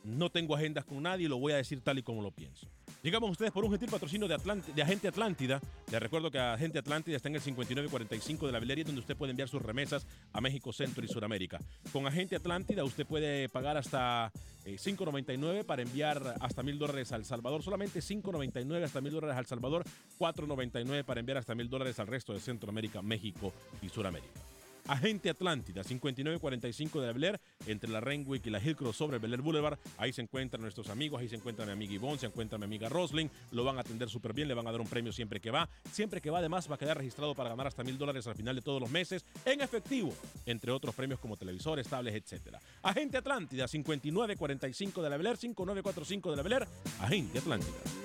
[0.06, 2.68] No tengo agendas con nadie, lo voy a decir tal y como lo pienso.
[3.02, 5.60] Llegamos a ustedes por un gentil patrocinio de, Agente Atlántida.
[5.92, 9.32] Les recuerdo que Agente Atlántida está en el 5945 de la Velería, donde usted puede
[9.32, 11.60] enviar sus remesas a México, Centro y Sudamérica.
[11.92, 14.32] Con Agente Atlántida usted puede pagar hasta
[14.66, 17.62] eh, 5.99 para enviar hasta mil dólares al Salvador.
[17.64, 19.84] Solamente 5.99 hasta mil dólares al Salvador,
[20.18, 24.55] 4.99 para enviar hasta mil dólares al resto de Centroamérica, México y Sudamérica.
[24.88, 29.42] Agente Atlántida, 5945 de la Bel entre la Renwick y la Hillcross sobre Bel Air
[29.42, 29.80] Boulevard.
[29.98, 32.88] Ahí se encuentran nuestros amigos, ahí se encuentra mi amiga Ivonne, se encuentra mi amiga
[32.88, 33.28] Rosling.
[33.52, 35.68] Lo van a atender súper bien, le van a dar un premio siempre que va.
[35.92, 38.56] Siempre que va, además, va a quedar registrado para ganar hasta mil dólares al final
[38.56, 40.14] de todos los meses en efectivo,
[40.46, 42.58] entre otros premios como televisores, tablets, etc.
[42.84, 46.68] Agente Atlántida, 5945 de la Bel Air, 5945 de la Bel Air.
[47.00, 48.05] Agente Atlántida.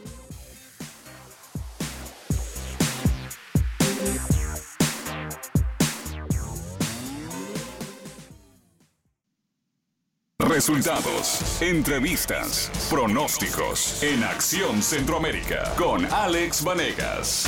[10.60, 17.46] Resultados, entrevistas, pronósticos en Acción Centroamérica con Alex Vanegas.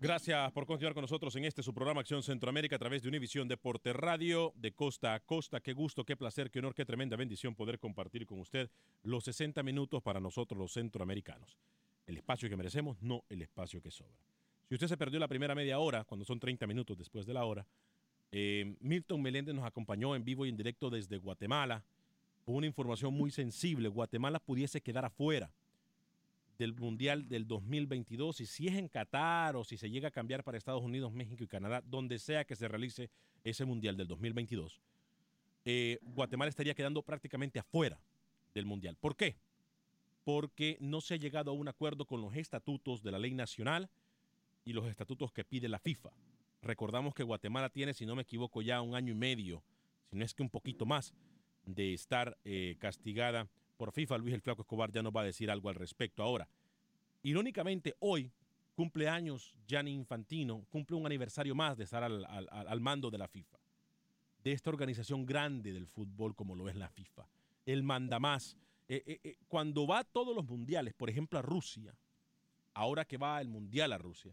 [0.00, 3.48] Gracias por continuar con nosotros en este su programa Acción Centroamérica a través de Univisión
[3.48, 5.58] Deporte Radio de costa a costa.
[5.58, 8.70] Qué gusto, qué placer, qué honor, qué tremenda bendición poder compartir con usted
[9.02, 11.58] los 60 minutos para nosotros los centroamericanos.
[12.06, 14.28] El espacio que merecemos, no el espacio que sobra.
[14.68, 17.44] Si usted se perdió la primera media hora, cuando son 30 minutos después de la
[17.46, 17.66] hora,
[18.30, 21.84] eh, Milton Meléndez nos acompañó en vivo y en directo desde Guatemala.
[22.44, 23.88] Con una información muy sensible.
[23.88, 25.50] Guatemala pudiese quedar afuera
[26.58, 30.42] del Mundial del 2022 y si es en Qatar o si se llega a cambiar
[30.42, 33.10] para Estados Unidos, México y Canadá, donde sea que se realice
[33.44, 34.80] ese Mundial del 2022,
[35.64, 38.00] eh, Guatemala estaría quedando prácticamente afuera
[38.54, 38.96] del Mundial.
[38.96, 39.36] ¿Por qué?
[40.24, 43.88] Porque no se ha llegado a un acuerdo con los estatutos de la ley nacional
[44.64, 46.10] y los estatutos que pide la FIFA.
[46.62, 49.62] Recordamos que Guatemala tiene, si no me equivoco, ya un año y medio,
[50.10, 51.14] si no es que un poquito más,
[51.64, 54.18] de estar eh, castigada por FIFA.
[54.18, 56.22] Luis el Flaco Escobar ya nos va a decir algo al respecto.
[56.22, 56.48] Ahora,
[57.22, 58.30] irónicamente, hoy
[58.74, 63.28] cumple años Gianni Infantino, cumple un aniversario más de estar al, al- mando de la
[63.28, 63.58] FIFA,
[64.42, 67.26] de esta organización grande del fútbol como lo es la FIFA.
[67.66, 68.56] Él manda más.
[68.88, 71.94] Eh, eh, cuando va a todos los mundiales, por ejemplo a Rusia,
[72.72, 74.32] ahora que va el mundial a Rusia,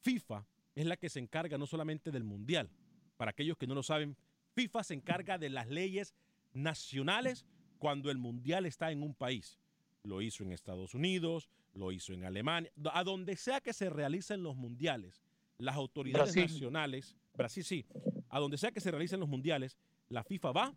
[0.00, 2.70] FIFA es la que se encarga no solamente del mundial.
[3.16, 4.16] Para aquellos que no lo saben,
[4.54, 6.14] FIFA se encarga de las leyes
[6.52, 7.44] nacionales
[7.78, 9.58] cuando el mundial está en un país.
[10.04, 14.42] Lo hizo en Estados Unidos, lo hizo en Alemania, a donde sea que se realicen
[14.42, 15.22] los mundiales,
[15.58, 16.52] las autoridades Brasil.
[16.52, 17.86] nacionales, Brasil sí,
[18.28, 19.76] a donde sea que se realicen los mundiales,
[20.08, 20.74] la FIFA va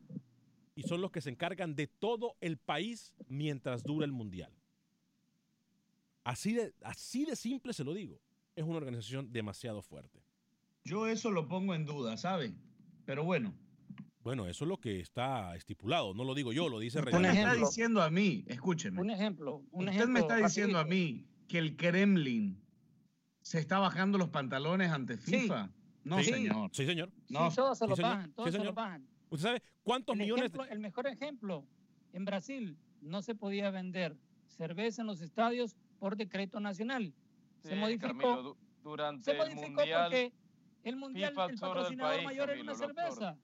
[0.75, 4.51] y son los que se encargan de todo el país mientras dura el mundial.
[6.23, 8.19] Así de, así de simple se lo digo.
[8.57, 10.19] Es una organización demasiado fuerte.
[10.83, 12.55] Yo eso lo pongo en duda, ¿sabe?
[13.05, 13.53] Pero bueno.
[14.23, 16.15] Bueno, eso es lo que está estipulado.
[16.15, 18.99] No lo digo yo, lo dice Usted me está diciendo a mí, escúcheme.
[18.99, 20.13] Un ejemplo, un Usted ejemplo.
[20.13, 22.59] me está diciendo a mí que el Kremlin
[23.41, 25.41] se está bajando los pantalones ante Sí.
[25.41, 25.69] FIFA.
[26.03, 26.31] No, Sí.
[26.31, 26.69] señor.
[26.73, 27.11] Sí, señor.
[27.29, 28.11] No, sí, todos se sí, lo señor.
[28.11, 28.73] bajan, todos Sí, se señor.
[28.73, 29.07] lo bajan.
[29.29, 30.45] ¿Usted sabe cuántos El, millones?
[30.45, 31.67] ejemplo- el mejor ejemplo,
[32.11, 34.17] en Brasil no se podía vender
[34.47, 37.13] cerveza en los estadios por decreto nacional.
[37.63, 40.33] Se Sí, modificó, durante se el modificó mundial, porque
[40.83, 43.11] el mundial, FIFA el el patrocinador país, mayor era Camilo, una lo absorbe.
[43.11, 43.37] cerveza.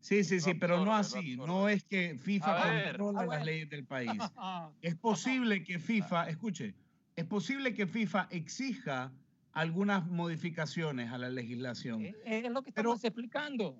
[0.00, 1.36] Sí, sí, sí, pero no así.
[1.36, 3.44] No es que FIFA controla Ah, las bueno.
[3.44, 4.10] leyes del país.
[4.36, 6.74] Ah, Es posible que FIFA, escuche,
[7.14, 9.12] es posible que FIFA exija
[9.52, 12.04] algunas modificaciones a la legislación.
[12.04, 13.76] eh, eh, es lo que Pero- estamos explicando.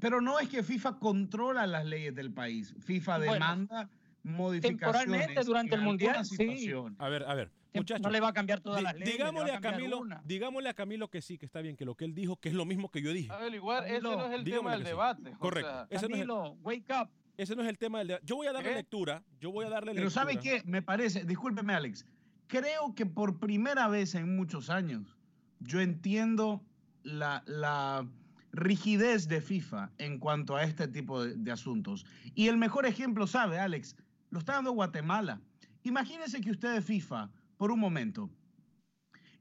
[0.00, 2.74] Pero no es que FIFA controla las leyes del país.
[2.80, 3.88] FIFA Bueno, demanda
[4.24, 4.80] modificaciones.
[5.04, 6.72] temporalmente durante el Mundial, sí.
[6.98, 8.02] A ver, a ver, muchachos.
[8.02, 9.12] no le va a cambiar todas las leyes.
[9.12, 10.22] digámosle a cambiar Camilo, una.
[10.24, 12.54] digámosle a Camilo que sí, que está bien, que lo que él dijo, que es
[12.54, 13.32] lo mismo que yo dije.
[13.32, 14.86] A ver, igual, ese no es el tema del sí.
[14.88, 15.30] debate.
[15.34, 15.70] o Correcto.
[15.70, 17.08] sea, Ese no es el- Camilo, wake up.
[17.36, 18.26] Ese no es el tema del debate.
[18.26, 18.74] Yo voy a darle ¿Qué?
[18.76, 19.22] lectura.
[19.40, 20.22] Yo voy a darle Pero lectura.
[20.24, 20.62] ¿sabe qué?
[20.64, 22.06] Me parece, discúlpeme Alex,
[22.46, 25.16] creo que por primera vez en muchos años
[25.58, 26.62] yo entiendo
[27.02, 28.06] la, la
[28.52, 32.06] rigidez de FIFA en cuanto a este tipo de, de asuntos.
[32.34, 33.96] Y el mejor ejemplo, ¿sabe, Alex?
[34.30, 35.40] Lo está dando Guatemala.
[35.82, 37.30] Imagínese que usted de FIFA,
[37.64, 38.28] por un momento,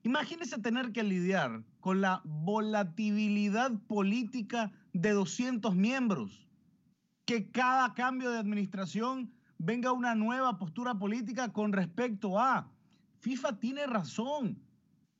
[0.01, 6.47] imagínese tener que lidiar con la volatilidad política de 200 miembros
[7.25, 12.71] que cada cambio de administración venga una nueva postura política con respecto a.
[13.19, 14.57] FIFA tiene razón,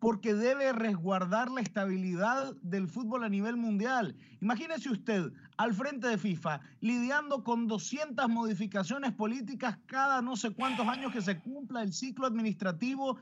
[0.04, 4.18] porque debe resguardar la estabilidad del fútbol a nivel mundial.
[4.42, 10.86] Imagínese usted al frente de FIFA lidiando con 200 modificaciones políticas cada no sé cuántos
[10.90, 13.18] años que se cumpla el ciclo administrativo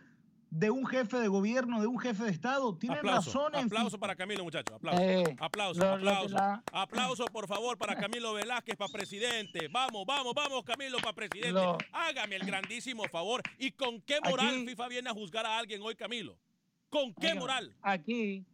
[0.50, 2.76] de un jefe de gobierno, de un jefe de Estado.
[2.76, 4.76] Tiene Aplauso, razón en aplauso para Camilo, muchachos.
[4.76, 5.02] Aplauso.
[5.04, 6.36] Eh, aplauso, lo- aplauso.
[6.36, 9.70] la- Aplauso, por favor, para Camilo Velázquez, para presidente.
[9.72, 11.52] Vamos, vamos, vamos, Camilo, para presidente.
[11.54, 13.44] Lo- Hágame el grandísimo favor.
[13.60, 16.36] ¿Y con qué moral Aquí- FIFA viene a juzgar a alguien hoy, Camilo?
[16.91, 17.75] ¿Con qué Oiga, moral?
[17.82, 18.45] Aquí,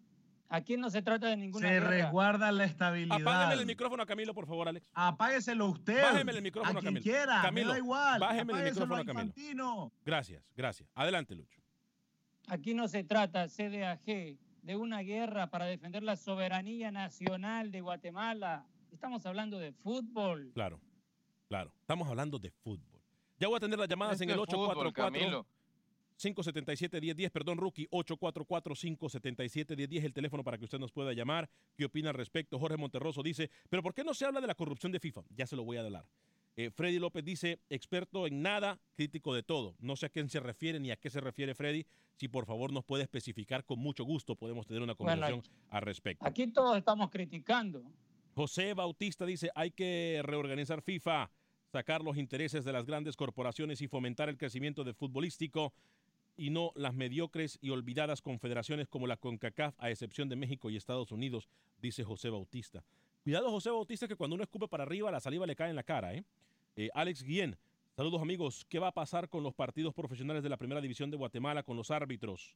[0.48, 1.90] aquí no se trata de ninguna Se guerra.
[1.90, 3.20] resguarda la estabilidad.
[3.20, 4.90] Apágame el micrófono a Camilo, por favor, Alex.
[4.94, 6.02] Apágueselo usted.
[6.02, 7.04] Bájeme el micrófono a a quien Camilo.
[7.04, 8.20] quiera, Camilo, me da igual.
[8.20, 9.12] bájeme el micrófono a Camilo.
[9.26, 9.92] Infantino.
[10.06, 10.88] Gracias, gracias.
[10.94, 11.60] Adelante, Lucho.
[12.48, 14.06] Aquí no se trata, CDAG,
[14.62, 18.68] de una guerra para defender la soberanía nacional de Guatemala.
[18.92, 20.52] Estamos hablando de fútbol.
[20.54, 20.80] Claro,
[21.50, 21.74] claro.
[21.82, 23.02] Estamos hablando de fútbol.
[23.40, 25.48] Ya voy a atender las llamadas en el es fútbol, 844 Camilo.
[26.18, 31.50] 577-1010, perdón, Rookie, 844-577-1010, el teléfono para que usted nos pueda llamar.
[31.76, 32.60] ¿Qué opina al respecto?
[32.60, 35.22] Jorge Monterroso dice, ¿pero por qué no se habla de la corrupción de FIFA?
[35.36, 36.06] Ya se lo voy a hablar.
[36.56, 39.76] Eh, Freddy López dice, experto en nada, crítico de todo.
[39.80, 41.86] No sé a quién se refiere ni a qué se refiere Freddy.
[42.16, 45.82] Si por favor nos puede especificar, con mucho gusto podemos tener una Bueno, conversación al
[45.84, 46.26] respecto.
[46.26, 47.84] Aquí todos estamos criticando.
[48.34, 51.30] José Bautista dice, hay que reorganizar FIFA,
[51.72, 55.74] sacar los intereses de las grandes corporaciones y fomentar el crecimiento del futbolístico
[56.38, 60.78] y no las mediocres y olvidadas confederaciones como la CONCACAF, a excepción de México y
[60.78, 61.50] Estados Unidos,
[61.82, 62.84] dice José Bautista.
[63.24, 65.84] Cuidado, José Bautista, que cuando uno escupe para arriba, la saliva le cae en la
[65.84, 66.14] cara.
[66.14, 66.24] ¿eh?
[66.76, 67.58] Eh, Alex Guillén,
[67.96, 68.66] saludos amigos.
[68.70, 71.76] ¿Qué va a pasar con los partidos profesionales de la Primera División de Guatemala con
[71.76, 72.56] los árbitros?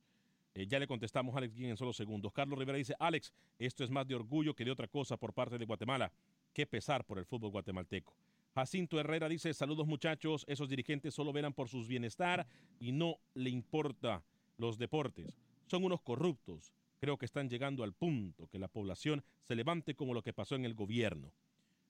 [0.53, 2.31] Eh, ya le contestamos a Alex Guillén en solo segundos.
[2.31, 5.57] Carlos Rivera dice, Alex, esto es más de orgullo que de otra cosa por parte
[5.57, 6.11] de Guatemala.
[6.53, 8.13] Qué pesar por el fútbol guatemalteco.
[8.53, 12.45] Jacinto Herrera dice, saludos muchachos, esos dirigentes solo verán por sus bienestar
[12.79, 14.23] y no le importa
[14.57, 15.39] los deportes.
[15.67, 16.73] Son unos corruptos.
[16.99, 20.55] Creo que están llegando al punto que la población se levante como lo que pasó
[20.55, 21.31] en el gobierno.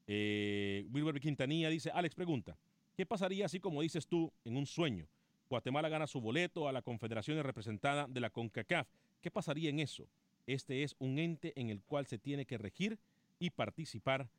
[0.07, 2.57] Eh, Wilber Quintanilla dice, Alex pregunta,
[2.95, 5.07] ¿qué pasaría así como dices tú en un sueño?
[5.49, 8.87] Guatemala gana su boleto a la confederación representada de la CONCACAF.
[9.19, 10.07] ¿Qué pasaría en eso?
[10.47, 12.99] Este es un ente en el cual se tiene que regir
[13.37, 14.29] y participar.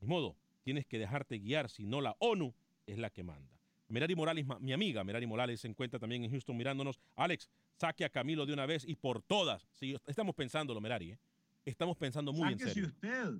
[0.00, 2.52] Ni modo, tienes que dejarte guiar, si no la ONU
[2.86, 3.56] es la que manda.
[3.88, 6.98] Merari Morales, mi amiga Merari Morales, se encuentra también en Houston mirándonos.
[7.14, 9.68] Alex, saque a Camilo de una vez y por todas.
[9.72, 11.12] Sí, estamos pensándolo, Merari.
[11.12, 11.18] ¿eh?
[11.64, 12.88] Estamos pensando muy en Sáquese serio.
[12.88, 13.34] usted.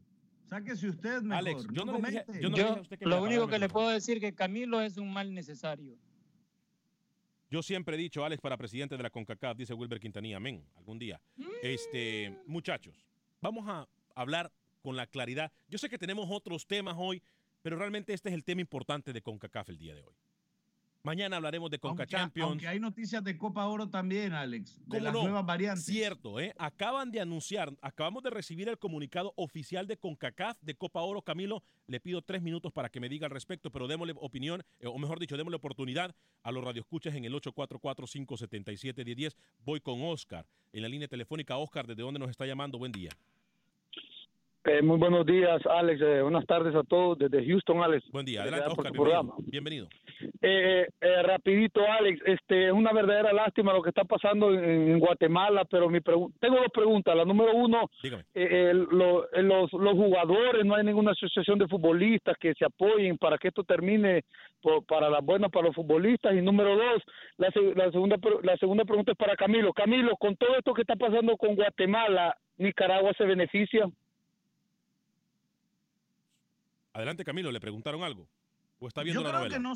[0.48, 1.36] Sáquese usted mejor.
[1.38, 2.42] Alex, yo no le dije- comente.
[2.42, 4.34] yo no Yo, dije a usted que me lo único que le puedo decir que
[4.34, 5.96] Camilo es un mal necesario.
[7.50, 10.98] Yo siempre he dicho, Alex, para presidente de la CONCACAF, dice Wilber Quintanilla, amén, algún
[10.98, 11.20] día.
[11.62, 13.06] Este, muchachos,
[13.40, 14.52] vamos a hablar
[14.84, 15.50] con la claridad.
[15.66, 17.22] Yo sé que tenemos otros temas hoy,
[17.62, 20.12] pero realmente este es el tema importante de CONCACAF el día de hoy.
[21.02, 22.50] Mañana hablaremos de Aunque, CONCACHAMPIONS.
[22.50, 24.78] aunque hay noticias de Copa Oro también, Alex.
[24.80, 25.22] De ¿Cómo las no?
[25.22, 25.84] nuevas variantes.
[25.84, 26.54] Cierto, ¿eh?
[26.58, 31.20] Acaban de anunciar, acabamos de recibir el comunicado oficial de CONCACAF de Copa Oro.
[31.22, 34.86] Camilo, le pido tres minutos para que me diga al respecto, pero démosle opinión, eh,
[34.86, 39.34] o mejor dicho, démosle oportunidad a los radioescuchas en el 844-577-1010.
[39.64, 40.46] Voy con Oscar.
[40.72, 42.78] En la línea telefónica, Oscar, ¿desde dónde nos está llamando?
[42.78, 43.10] Buen día.
[44.66, 46.00] Eh, muy buenos días, Alex.
[46.00, 48.10] Eh, buenas tardes a todos desde Houston, Alex.
[48.10, 48.42] Buen día.
[48.44, 49.22] Felicidades Adelante, por Oscar.
[49.50, 49.88] Bienvenido.
[49.90, 50.34] Bienvenido.
[50.40, 52.18] Eh, eh, rapidito, Alex.
[52.24, 56.56] Este es una verdadera lástima lo que está pasando en, en Guatemala, pero mi tengo
[56.56, 57.14] dos preguntas.
[57.14, 57.90] La número uno,
[58.34, 63.18] eh, lo- eh, los, los jugadores, no hay ninguna asociación de futbolistas que se apoyen
[63.18, 64.22] para que esto termine
[64.62, 66.34] por- para las buenas para los futbolistas.
[66.34, 67.02] Y número dos,
[67.36, 69.74] la, la segunda la segunda pregunta es para Camilo.
[69.74, 73.86] Camilo, con todo esto que está pasando con Guatemala, Nicaragua se beneficia.
[76.94, 77.50] Adelante, Camilo.
[77.50, 78.28] ¿Le preguntaron algo?
[78.78, 79.56] ¿O está viendo Yo la creo novela?
[79.56, 79.74] que no,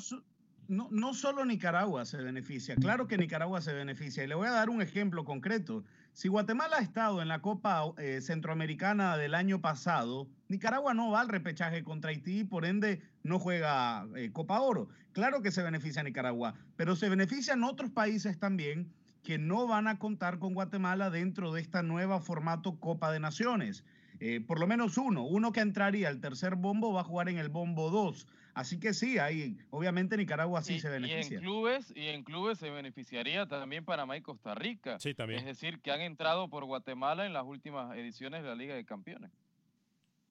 [0.68, 4.22] no, no solo Nicaragua se beneficia, claro que Nicaragua se beneficia.
[4.22, 5.84] Y le voy a dar un ejemplo concreto.
[6.12, 11.20] Si Guatemala ha estado en la Copa eh, Centroamericana del año pasado, Nicaragua no va
[11.20, 14.88] al repechaje contra Haití, por ende no juega eh, Copa Oro.
[15.12, 18.92] Claro que se beneficia Nicaragua, pero se benefician otros países también
[19.24, 23.84] que no van a contar con Guatemala dentro de esta nueva formato Copa de Naciones.
[24.20, 27.38] Eh, por lo menos uno, uno que entraría al tercer bombo va a jugar en
[27.38, 28.26] el bombo 2.
[28.54, 31.36] Así que sí, ahí obviamente Nicaragua sí y, se y beneficia.
[31.36, 34.98] en clubes y en clubes se beneficiaría también Panamá y Costa Rica.
[34.98, 35.40] Sí, también.
[35.40, 38.84] Es decir, que han entrado por Guatemala en las últimas ediciones de la Liga de
[38.84, 39.30] Campeones.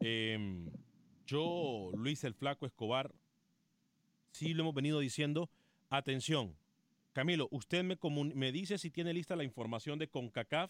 [0.02, 0.70] Em,
[1.26, 3.14] yo, Luis el Flaco Escobar,
[4.32, 5.50] sí lo hemos venido diciendo.
[5.90, 6.54] Atención,
[7.14, 7.98] Camilo, usted me,
[8.36, 10.70] me dice si tiene lista la información de CONCACAF.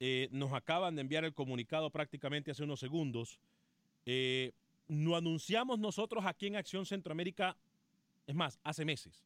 [0.00, 3.38] Eh, nos acaban de enviar el comunicado prácticamente hace unos segundos.
[4.04, 4.52] Eh,
[4.88, 7.56] lo anunciamos nosotros aquí en Acción Centroamérica,
[8.26, 9.24] es más, hace meses.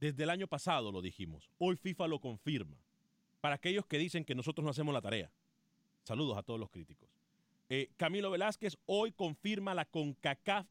[0.00, 1.48] Desde el año pasado lo dijimos.
[1.58, 2.76] Hoy FIFA lo confirma.
[3.40, 5.30] Para aquellos que dicen que nosotros no hacemos la tarea.
[6.02, 7.08] Saludos a todos los críticos.
[7.70, 10.66] Eh, Camilo Velázquez hoy confirma la CONCACAF,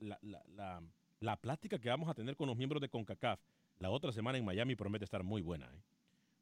[0.00, 0.82] la, la, la-
[1.20, 3.38] la plática que vamos a tener con los miembros de CONCACAF
[3.78, 5.66] la otra semana en Miami promete estar muy buena.
[5.66, 5.80] ¿eh?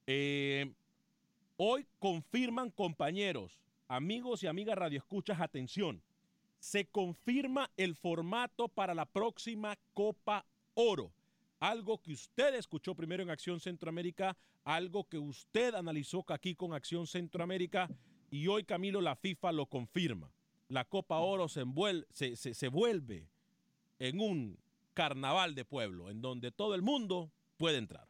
[0.06, 0.72] Eh,
[1.62, 6.00] hoy confirman compañeros, amigos y amigas radioescuchas, atención.
[6.58, 11.12] Se confirma el formato para la próxima Copa Oro.
[11.58, 17.06] Algo que usted escuchó primero en Acción Centroamérica, algo que usted analizó aquí con Acción
[17.06, 17.90] Centroamérica
[18.30, 20.32] y hoy Camilo la FIFA lo confirma.
[20.68, 23.28] La Copa Oro se, envuel- se- se- se vuelve
[23.98, 24.58] en un
[24.94, 28.08] carnaval de pueblo, en donde todo el mundo puede entrar.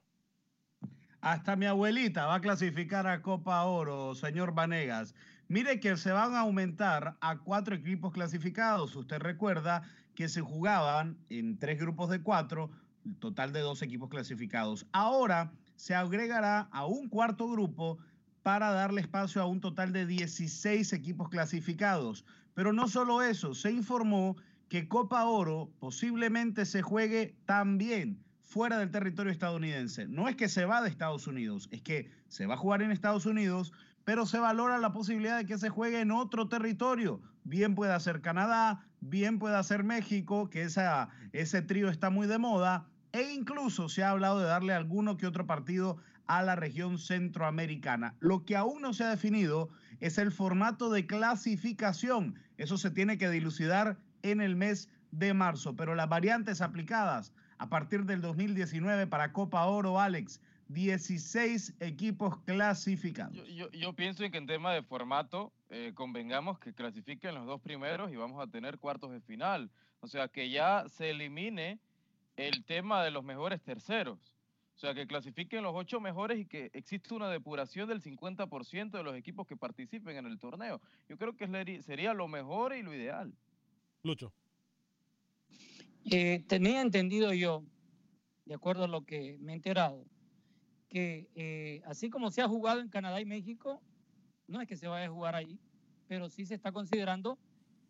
[1.23, 5.15] Hasta mi abuelita va a clasificar a Copa Oro, señor Vanegas.
[5.49, 8.97] Mire que se van a aumentar a cuatro equipos clasificados.
[8.97, 9.83] Usted recuerda
[10.15, 12.71] que se jugaban en tres grupos de cuatro,
[13.19, 14.87] total de dos equipos clasificados.
[14.93, 17.99] Ahora se agregará a un cuarto grupo
[18.43, 22.25] para darle espacio a un total de 16 equipos clasificados.
[22.55, 24.37] Pero no solo eso, se informó
[24.71, 30.09] que Copa Oro posiblemente se juegue también fuera del territorio estadounidense.
[30.09, 32.91] No es que se va de Estados Unidos, es que se va a jugar en
[32.91, 33.73] Estados Unidos,
[34.05, 37.23] pero se valora la posibilidad de que se juegue en otro territorio.
[37.45, 42.39] Bien pueda ser Canadá, bien pueda ser México, que esa, ese trío está muy de
[42.39, 46.99] moda, e incluso se ha hablado de darle alguno que otro partido a la región
[46.99, 48.17] centroamericana.
[48.19, 49.71] Lo que aún no se ha definido
[50.01, 52.35] es el formato de clasificación.
[52.57, 57.69] Eso se tiene que dilucidar en el mes de marzo, pero las variantes aplicadas a
[57.69, 63.35] partir del 2019 para Copa Oro, Alex, 16 equipos clasificados.
[63.35, 67.45] Yo, yo- yo pienso en que en tema de formato, eh, convengamos que clasifiquen los
[67.47, 69.71] dos primeros y vamos a tener cuartos de final.
[70.01, 71.79] O sea, que ya se elimine
[72.37, 74.35] el tema de los mejores terceros.
[74.75, 79.05] O sea, que clasifiquen los ocho mejores y que existe una depuración del 50% de
[79.05, 80.81] los equipos que participen en el torneo.
[81.11, 83.35] Yo creo que sería lo mejor y lo ideal.
[84.03, 84.33] Lucho.
[86.05, 87.65] Eh, tenía entendido yo,
[88.47, 90.05] de acuerdo a lo que me he enterado,
[90.89, 93.81] que eh, así como se ha jugado en Canadá y México,
[94.49, 95.59] no es que se vaya a jugar ahí,
[96.09, 97.39] pero sí se está considerando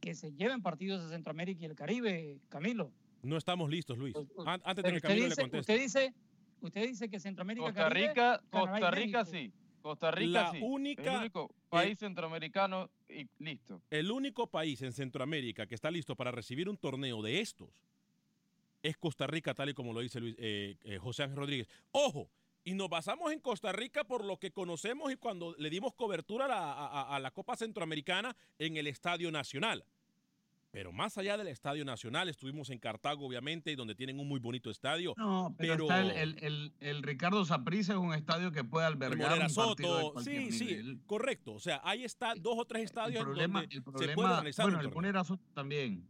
[0.00, 2.92] que se lleven partidos a Centroamérica y el Caribe, Camilo.
[3.22, 4.14] No estamos listos, Luis.
[4.46, 5.72] An- Antes de que usted Camilo le dice, conteste.
[5.72, 6.14] usted dice,
[6.60, 9.52] usted dice que Centroamérica, Costa Caribe, Rica, Costa Rica sí.
[9.82, 10.58] Costa Rica La sí.
[10.62, 13.80] única- el único país centroamericano y listo.
[13.90, 17.70] El único país en Centroamérica que está listo para recibir un torneo de estos
[18.82, 21.68] es Costa Rica, tal y como lo dice Luis- eh, eh, José Ángel Rodríguez.
[21.92, 22.30] Ojo,
[22.64, 26.44] y nos basamos en Costa Rica por lo que conocemos y cuando le dimos cobertura
[26.44, 29.84] a la, a- la Copa Centroamericana en el Estadio Nacional.
[30.72, 34.38] Pero más allá del Estadio Nacional, estuvimos en Cartago, obviamente, y donde tienen un muy
[34.38, 35.14] bonito estadio.
[35.16, 38.86] No, pero, pero está el, el- el- el Ricardo Saprissa es un estadio que puede
[38.86, 41.54] el albergar un partido de sí, sí, correcto.
[41.54, 44.34] O sea, ahí está dos o tres El estadios problema, donde el se puede problema
[44.36, 46.06] realizar bueno, el Soto también.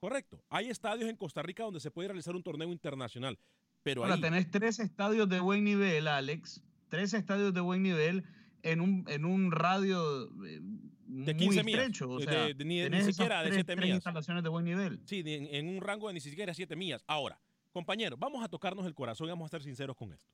[0.00, 0.42] Correcto.
[0.48, 3.38] Hay estadios en Costa Rica donde se puede realizar un torneo internacional.
[3.82, 6.62] Pero Ahora ahí, tenés tres estadios de buen nivel, Alex.
[6.88, 8.24] Tres estadios de buen nivel
[8.62, 10.58] en un, en un radio eh,
[11.06, 11.80] de muy 15 millas.
[11.80, 12.08] estrecho.
[12.10, 13.96] O de- sea, de- ni, ni tenés esas siquiera de tres- 7 tres millas.
[13.96, 15.00] instalaciones de buen nivel.
[15.04, 17.04] Sí, de- en, en un rango de ni siquiera 7 millas.
[17.06, 17.38] Ahora,
[17.72, 20.30] compañeros, vamos a tocarnos el corazón y vamos a ser sinceros con esto.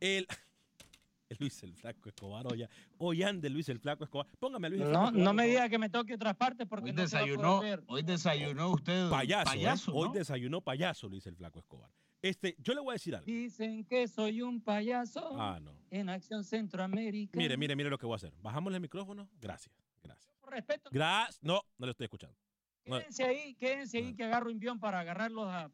[0.00, 0.26] El
[1.38, 2.68] Luis el Flaco Escobar, oye,
[2.98, 4.26] oyan de Luis el Flaco Escobar.
[4.38, 6.36] Póngame a Luis el Flaco No, Escobar, no por me diga que me toque otras
[6.36, 9.54] partes porque Hoy no se va a desayunó, hoy desayunó usted Payaso, ¿eh?
[9.54, 11.90] payaso, Hoy desayunó payaso, Luis el Flaco Escobar.
[12.22, 13.24] Este, yo le voy a decir algo.
[13.26, 15.72] Dicen que soy un payaso Ah, no.
[15.90, 17.38] en Acción Centroamérica.
[17.38, 18.32] Mire, mire, mire lo que voy a hacer.
[18.42, 19.26] Bajamos el micrófono.
[19.40, 20.34] Gracias, gracias.
[20.40, 21.42] Por respeto, Gracias.
[21.42, 22.36] No, no le estoy escuchando.
[22.84, 25.70] No, quédense ahí, quédense ahí que agarro envión para agarrarlos a...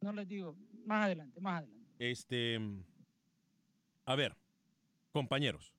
[0.00, 0.56] No les digo,
[0.86, 1.86] más adelante, más adelante.
[1.98, 2.58] Este,
[4.04, 4.36] a ver,
[5.12, 5.72] compañeros,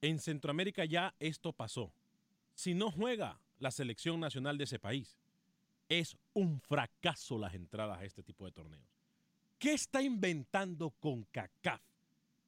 [0.00, 1.92] en Centroamérica ya esto pasó.
[2.54, 5.16] Si no juega la selección nacional de ese país,
[5.88, 8.84] es un fracaso las entradas a este tipo de torneos.
[9.58, 11.80] ¿Qué está inventando con CACAF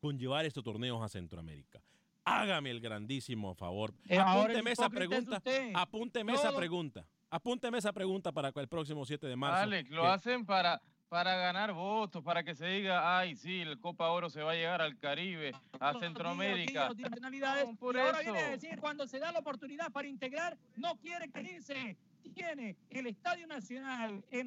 [0.00, 1.80] con llevar estos torneos a Centroamérica?
[2.24, 3.94] Hágame el grandísimo favor.
[4.09, 5.36] Eh, Apúnteme esa es pregunta.
[5.38, 5.72] usted.
[5.74, 7.07] Apúnteme esa pregunta.
[7.30, 9.62] Apúnteme esa pregunta para el próximo 7 de marzo.
[9.62, 10.82] Alex, lo que- hacen para,
[11.16, 14.54] para ganar votos, para que se diga, ay, sí, el Copa Oro se va a
[14.54, 16.88] llegar al Caribe, a Centroamérica.
[16.88, 18.32] días, días, nacionalidades, No, por y ahora eso.
[18.32, 21.96] viene a decir, cuando se da la oportunidad para integrar, no quiere que irse.
[22.34, 24.46] Tiene el Estadio Nacional en,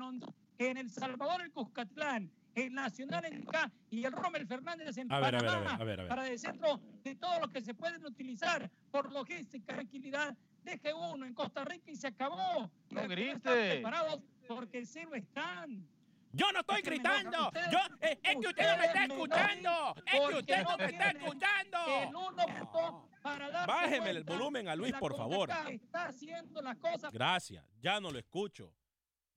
[0.60, 5.20] en El Salvador, el Cuscatlán, el Nacional en acá y el Rommel Fernández en A
[5.22, 6.08] ver, a ver, a Panamá ver, a ver, a ver.
[6.08, 10.38] para el centro de todo lo que se pueden utilizar por logística, tranquilidad.
[10.64, 12.70] Deje uno en Costa Rica y se acabó.
[12.92, 13.32] No Pero grite.
[13.38, 15.84] están preparados porque sí lo están.
[16.32, 17.52] Yo no estoy gritando.
[17.72, 19.96] Yo, es, es que usted no me está escuchando.
[20.06, 21.78] Es que usted no me está escuchando.
[21.88, 25.50] El uno votó para darse Bájeme el volumen a Luis, por favor.
[25.50, 27.66] CONCACAF Está haciendo las cosas Gracias.
[27.82, 28.74] Ya no lo escucho.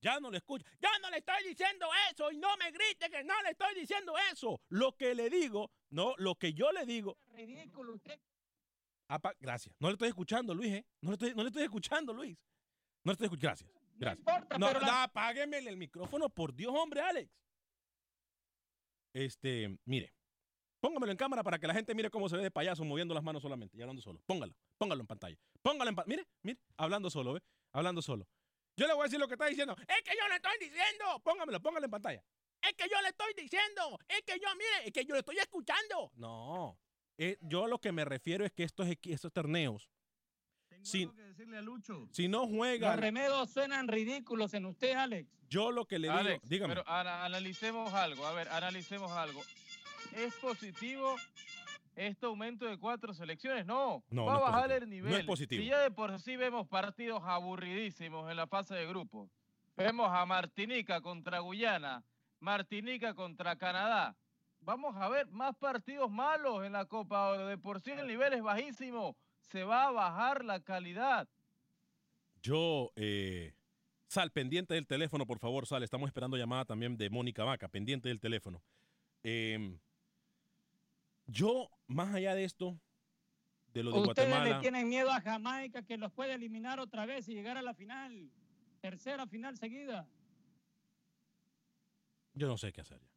[0.01, 0.65] Ya no le escucho.
[0.81, 4.15] Ya no le estoy diciendo eso y no me grite que no le estoy diciendo
[4.33, 4.61] eso.
[4.69, 7.19] Lo que le digo, no, lo que yo le digo.
[7.29, 8.21] Ridículo usted.
[9.41, 9.75] Gracias.
[9.79, 10.87] No le estoy escuchando, Luis, ¿eh?
[11.01, 12.37] No le estoy, no le estoy escuchando, Luis.
[13.05, 13.65] No le estoy escuchando.
[13.65, 13.82] Gracias.
[14.03, 14.19] Gracias.
[14.19, 17.31] importa, no, pero la- no, apágueme el micrófono, por Dios, hombre, Alex.
[19.15, 20.13] Este, mire.
[20.81, 23.23] Póngamelo en cámara para que la gente mire cómo se ve de payaso moviendo las
[23.23, 24.21] manos solamente y hablando solo.
[24.27, 25.37] Póngalo, póngalo en pantalla.
[25.63, 26.17] Póngalo en pantalla.
[26.17, 27.41] Mire, mire, hablando solo, ¿ve?
[27.73, 28.27] Hablando solo.
[28.77, 29.77] Yo le voy a decir lo que está diciendo.
[29.79, 31.21] Es que yo le estoy diciendo.
[31.23, 32.25] Póngamelo, póngalo en pantalla.
[32.63, 33.97] Es que yo le estoy diciendo.
[34.09, 36.11] Es que yo, mire, es que yo le estoy escuchando.
[36.15, 36.77] No.
[37.17, 39.89] Eh, yo lo que me refiero es que estos, estos torneos,
[40.83, 41.03] Tengo Sí.
[41.03, 42.09] algo que decirle a Lucho.
[42.11, 45.29] si no Los juegan, remedios suenan ridículos en usted, Alex.
[45.49, 46.75] yo lo que le digo, dígame.
[46.75, 48.27] pero ana- analicemos algo.
[48.27, 49.41] A ver, analicemos algo.
[50.17, 51.15] ¿Es positivo
[51.95, 53.65] este aumento de cuatro selecciones?
[53.65, 54.75] No, No, va no a bajar positivo.
[54.85, 55.21] el No nivel.
[55.21, 55.63] es positivo.
[55.63, 59.31] Si ya de por sí vemos partidos aburridísimos en la fase de grupo.
[59.77, 62.05] Vemos a Martinica contra Guyana,
[62.41, 64.17] Martinica contra Canadá.
[64.61, 67.47] Vamos a ver más partidos malos en la Copa Oro.
[67.47, 69.17] De por sí el nivel es bajísimo.
[69.51, 71.29] Se va a bajar la calidad.
[72.43, 73.55] Yo, eh,
[74.07, 75.83] Sal, pendiente del teléfono, por favor, Sal.
[75.83, 78.63] Estamos esperando llamada también de Mónica Vaca, pendiente del teléfono.
[79.23, 79.79] Em,
[81.27, 82.79] yo, más allá de esto,
[83.73, 87.07] de lo de Ustedes Guatemala, le tienen miedo a Jamaica que los puede eliminar otra
[87.07, 88.31] vez y llegar a la final.
[88.81, 90.07] Tercera final seguida.
[92.35, 93.12] yo no sé qué hacer ya.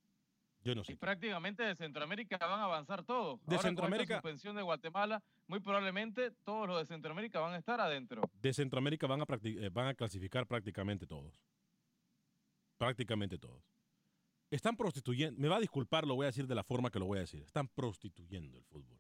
[0.66, 3.40] Yo no Y prácticamente de Centroamérica van a avanzar todos.
[3.46, 7.54] De Ahora, con Centroamérica- esta suspensión de Guatemala, muy probablemente todos los de Centroamérica van
[7.54, 8.24] a estar adentro.
[8.34, 11.32] De Centroamérica van a, eh, van a clasificar prácticamente todos.
[12.80, 13.64] Prácticamente todos.
[14.50, 17.06] Están prostituyendo, me va a disculpar, lo voy a decir de la forma que lo
[17.06, 17.44] voy a decir.
[17.44, 19.00] Están prostituyendo el fútbol.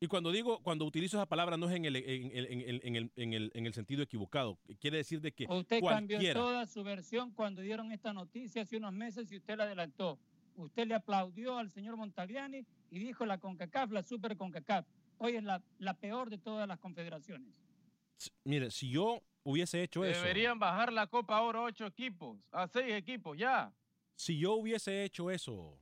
[0.00, 2.80] Y cuando digo, cuando utilizo esa palabra no es en el, en, el- en el-
[2.84, 4.58] en el- en el- en el sentido equivocado.
[4.80, 8.92] Quiere decir de que Usted cambió toda su versión cuando dieron esta noticia hace unos
[8.92, 10.18] meses y usted la adelantó.
[10.56, 14.86] Usted le aplaudió al señor Montagliani y dijo la CONCACAF, la Super CONCACAF.
[15.18, 17.52] Hoy es la, la peor de todas las confederaciones.
[18.44, 22.68] Mire, si yo hubiese hecho eso, Deberían bajar la Copa Oro a ocho equipos, a
[22.68, 23.72] seis equipos, ya.
[24.14, 25.76] si yo hubiese hecho eso,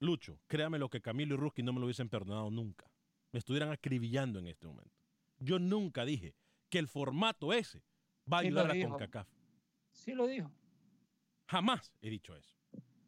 [0.00, 2.86] Lucho, créame lo que Camilo y Ruski no me lo hubiesen perdonado nunca.
[3.34, 4.94] Me estuvieran acribillando en este momento.
[5.40, 6.36] Yo nunca dije
[6.70, 7.82] que el formato ese
[8.32, 8.80] va a Sí ayudar a.
[8.88, 9.28] CONCACAF.
[9.90, 10.52] Sí lo dijo.
[11.48, 12.54] Jamás he dicho eso.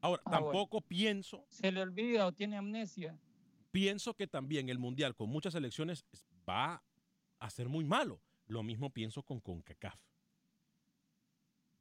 [0.01, 0.47] Ahora, Ah, bueno.
[0.47, 3.17] tampoco pienso, Se le olvida o tiene amnesia.
[3.71, 6.05] pienso que también el Mundial con muchas selecciones
[6.49, 6.83] va
[7.39, 8.21] a ser muy malo.
[8.49, 10.01] Lo mismo pienso con CONCACAF.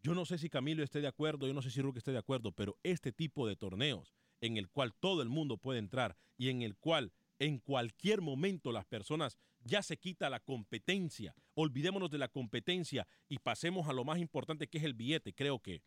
[0.04, 2.20] Yo no sé si Camilo esté de acuerdo, yo no sé si Ruki esté de
[2.20, 6.50] acuerdo, pero este tipo de torneos en el cual todo el mundo puede entrar y
[6.50, 12.17] en el cual en cualquier momento las personas ya se quita la competencia, olvidémonos de
[12.17, 15.81] la competencia y pasemos a lo más importante que es el billete, creo que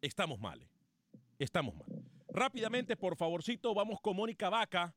[0.00, 0.62] estamos mal.
[0.62, 0.68] eh.
[1.38, 1.86] Estamos mal.
[2.28, 4.94] Rápidamente, por favorcito, vamos con Mónica Vaca.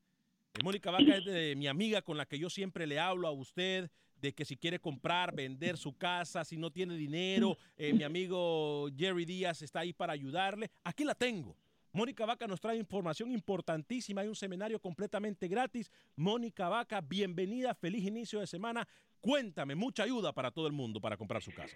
[0.53, 3.31] Eh, Mónica Vaca es de mi amiga con la que yo siempre le hablo a
[3.31, 8.03] usted de que si quiere comprar, vender su casa, si no tiene dinero, eh, mi
[8.03, 10.71] amigo Jerry Díaz está ahí para ayudarle.
[10.83, 11.55] Aquí la tengo.
[11.97, 14.21] Mónica Vaca nos trae información importantísima.
[14.21, 15.91] Hay un seminario completamente gratis.
[16.15, 18.87] Mónica Vaca, bienvenida, feliz inicio de semana.
[19.19, 21.75] Cuéntame, mucha ayuda para todo el mundo para comprar su casa.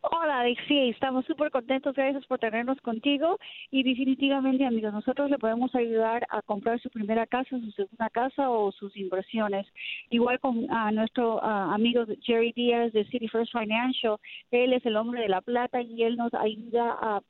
[0.00, 0.44] Hola.
[0.66, 1.94] Sí, estamos súper contentos.
[1.94, 3.38] Gracias por tenernos contigo.
[3.70, 8.48] Y definitivamente, amigos, nosotros le podemos ayudar a comprar su primera casa, su segunda casa
[8.48, 9.66] o sus inversiones.
[10.08, 14.16] Igual con nuestro ah, amigo Jerry Díaz de City First Financial.
[14.50, 17.22] Él es el hombre de la plata y él nos ayuda a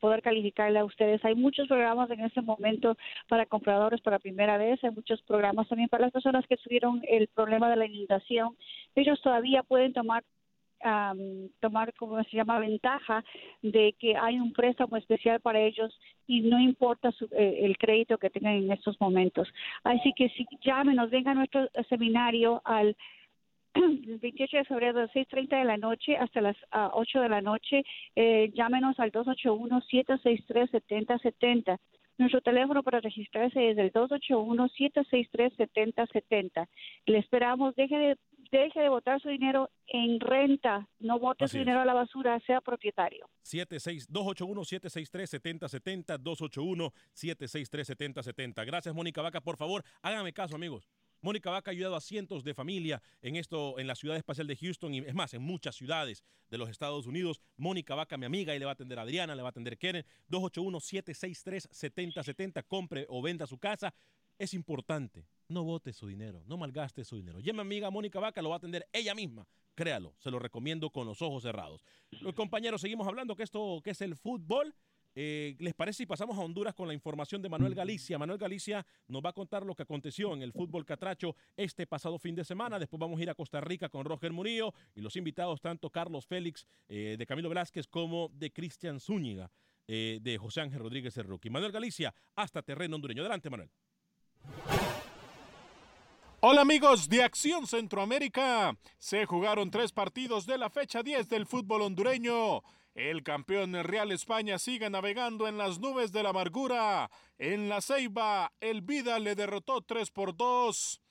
[0.00, 1.24] poder calificarle a ustedes.
[1.24, 2.96] Hay muchos programas en este momento
[3.28, 7.28] para compradores para primera vez, hay muchos programas también para las personas que tuvieron el
[7.28, 8.56] problema de la inundación.
[8.94, 10.24] Ellos todavía pueden tomar
[10.82, 13.24] am, tomar como se llama ventaja
[13.62, 18.18] de que hay un préstamo especial para ellos y no importa su- eh, el crédito
[18.18, 19.48] que tengan en estos momentos.
[19.84, 22.94] Así que si llámenos, venga a nuestro eh, seminario al
[24.06, 27.28] el 28 de febrero de las 6.30 de la noche hasta las ah, 8 de
[27.28, 27.84] la noche.
[28.14, 31.78] Eh, llámenos al 281-763-7070.
[32.18, 36.66] Nuestro teléfono para registrarse es el 281-763-7070.
[37.04, 38.16] Le esperamos, deje de,
[38.50, 41.64] deje de botar su dinero en renta, no bote Así su es.
[41.66, 43.28] dinero a la basura, sea propietario.
[43.42, 46.18] 76 281-763-7070,
[47.14, 48.64] 281-763-7070.
[48.64, 49.42] Gracias, Mónica Vaca.
[49.42, 50.88] Por favor, háganme caso, amigos.
[51.26, 54.54] Mónica Vaca ha ayudado a cientos de familias en esto, en la ciudad espacial de
[54.54, 57.40] Houston y es más, en muchas ciudades de los Estados Unidos.
[57.56, 59.76] Mónica Vaca, mi amiga, y le va a atender a Adriana, le va a atender
[59.76, 60.06] Keren.
[60.30, 62.64] 281-763-7070.
[62.68, 63.92] Compre o venda su casa.
[64.38, 65.26] es importante.
[65.48, 67.40] No vote su dinero, no malgaste su dinero.
[67.40, 69.48] Ya mi amiga Mónica Vaca lo va a atender ella misma.
[69.74, 71.84] Créalo, se lo recomiendo con los ojos cerrados.
[72.20, 74.76] Los compañeros, seguimos hablando que esto que es el fútbol.
[75.18, 78.18] Eh, ¿Les parece si pasamos a Honduras con la información de Manuel Galicia?
[78.18, 82.18] Manuel Galicia nos va a contar lo que aconteció en el fútbol catracho este pasado
[82.18, 82.78] fin de semana.
[82.78, 86.26] Después vamos a ir a Costa Rica con Roger Murillo y los invitados tanto Carlos
[86.26, 89.50] Félix eh, de Camilo Velázquez como de Cristian Zúñiga
[89.88, 91.48] eh, de José Ángel Rodríguez el rookie.
[91.48, 93.22] Manuel Galicia, hasta terreno hondureño.
[93.22, 93.70] Adelante, Manuel.
[96.40, 98.76] Hola amigos de Acción Centroamérica.
[98.98, 102.62] Se jugaron tres partidos de la fecha 10 del fútbol hondureño.
[102.96, 107.10] El campeón Real España sigue navegando en las nubes de la amargura.
[107.36, 111.02] En la Ceiba, el Vida le derrotó 3 por 2.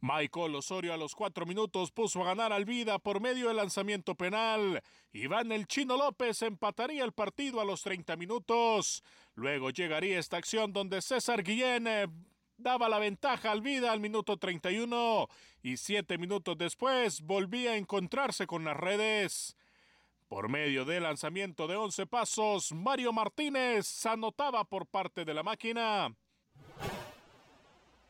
[0.00, 4.16] Michael Osorio a los cuatro minutos puso a ganar al Vida por medio del lanzamiento
[4.16, 4.82] penal.
[5.12, 9.04] Iván el Chino López empataría el partido a los 30 minutos.
[9.36, 12.08] Luego llegaría esta acción donde César Guillén eh,
[12.56, 15.28] daba la ventaja al Vida al minuto 31
[15.62, 19.56] y siete minutos después volvía a encontrarse con las redes.
[20.28, 26.12] Por medio del lanzamiento de 11 pasos, Mario Martínez anotaba por parte de la máquina.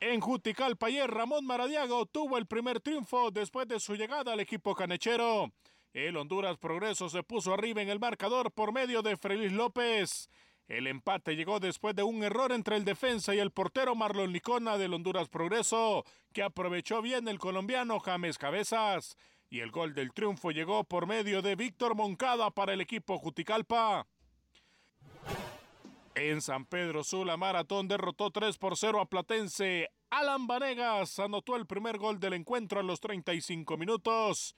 [0.00, 4.74] En Juticalpa ayer Ramón Maradiago tuvo el primer triunfo después de su llegada al equipo
[4.74, 5.52] canechero.
[5.92, 10.30] El Honduras Progreso se puso arriba en el marcador por medio de Feliz López.
[10.68, 14.78] El empate llegó después de un error entre el defensa y el portero Marlon Licona
[14.78, 19.16] del Honduras Progreso, que aprovechó bien el colombiano James Cabezas
[19.48, 24.06] y el gol del triunfo llegó por medio de Víctor Moncada para el equipo Juticalpa.
[26.14, 29.90] En San Pedro Sula Maratón derrotó 3 por 0 a Platense.
[30.10, 34.56] Alan Vanegas anotó el primer gol del encuentro a los 35 minutos.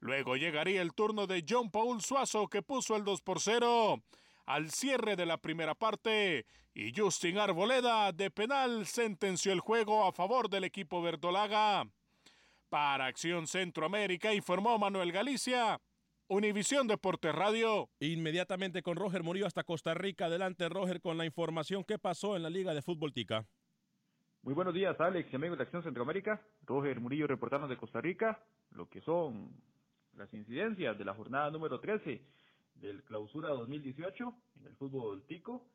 [0.00, 4.02] Luego llegaría el turno de John Paul Suazo que puso el 2 por 0
[4.46, 6.44] al cierre de la primera parte
[6.74, 11.86] y Justin Arboleda de penal sentenció el juego a favor del equipo verdolaga.
[12.72, 15.78] Para Acción Centroamérica informó Manuel Galicia.
[16.26, 17.90] Univisión Deportes Radio.
[18.00, 20.24] Inmediatamente con Roger Murillo hasta Costa Rica.
[20.24, 23.44] Adelante, Roger, con la información que pasó en la Liga de Fútbol Tica.
[24.40, 26.40] Muy buenos días, Alex y amigos de Acción Centroamérica.
[26.64, 29.50] Roger Murillo reportando de Costa Rica lo que son
[30.16, 32.22] las incidencias de la jornada número 13
[32.76, 35.66] del Clausura 2018 en el fútbol tico,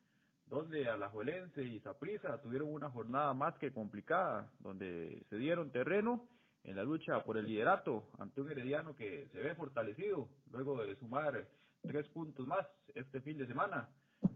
[0.47, 6.27] donde Alajuelense y Saprissa tuvieron una jornada más que complicada, donde se dieron terreno
[6.67, 10.95] en la lucha por el liderato ante un Herediano que se ve fortalecido luego de
[10.97, 11.47] sumar
[11.81, 13.89] tres puntos más este fin de semana.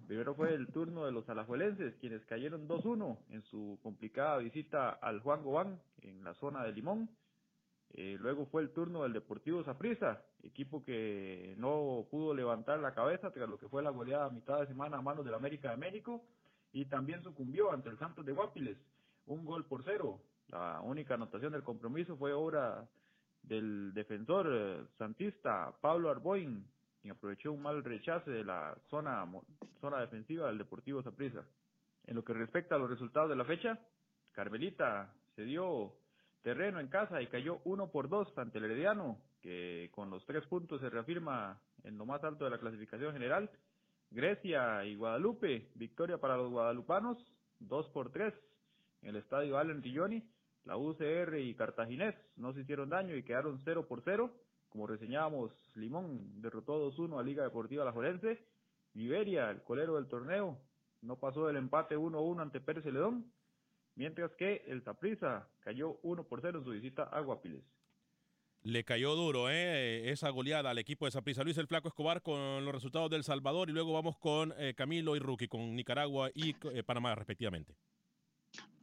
[0.08, 5.20] Primero fue el turno de los alajuelenses, quienes cayeron 2-1 en su complicada visita al
[5.20, 7.10] Juan Gobán en la zona de Limón.
[7.94, 13.32] Eh, luego fue el turno del Deportivo Saprissa, equipo que no pudo levantar la cabeza
[13.32, 15.78] tras lo que fue la goleada a mitad de semana a manos del América de
[15.78, 16.24] México
[16.72, 18.78] y también sucumbió ante el Santos de Guapiles,
[19.26, 20.22] un gol por cero.
[20.50, 22.88] La única anotación del compromiso fue obra
[23.44, 26.66] del defensor eh, santista Pablo Arboin,
[27.02, 29.26] quien aprovechó un mal rechace de la zona,
[29.80, 31.44] zona defensiva del Deportivo Saprissa.
[32.06, 33.80] En lo que respecta a los resultados de la fecha,
[34.34, 35.94] Carmelita se dio
[36.42, 40.46] terreno en casa y cayó uno por dos ante el Herediano, que con los tres
[40.48, 43.50] puntos se reafirma en lo más alto de la clasificación general.
[44.10, 47.18] Grecia y Guadalupe, victoria para los guadalupanos,
[47.60, 48.34] dos por tres
[49.02, 50.24] en el estadio Allen Rilloni.
[50.64, 54.32] La UCR y Cartaginés no se hicieron daño y quedaron 0 por 0.
[54.70, 58.46] Como reseñábamos, Limón derrotó 2-1 a Liga Deportiva La Jorense.
[58.94, 60.60] Liberia, el colero del torneo,
[61.02, 63.32] no pasó del empate 1-1 ante Pérez Celedón.
[63.96, 67.64] Mientras que el Taprisa cayó 1 por 0 en su visita a Guapiles.
[68.64, 70.12] Le cayó duro ¿eh?
[70.12, 71.44] esa goleada al equipo de Saprissa.
[71.44, 75.16] Luis el Flaco Escobar con los resultados del Salvador y luego vamos con eh, Camilo
[75.16, 77.76] y Rookie, con Nicaragua y eh, Panamá respectivamente.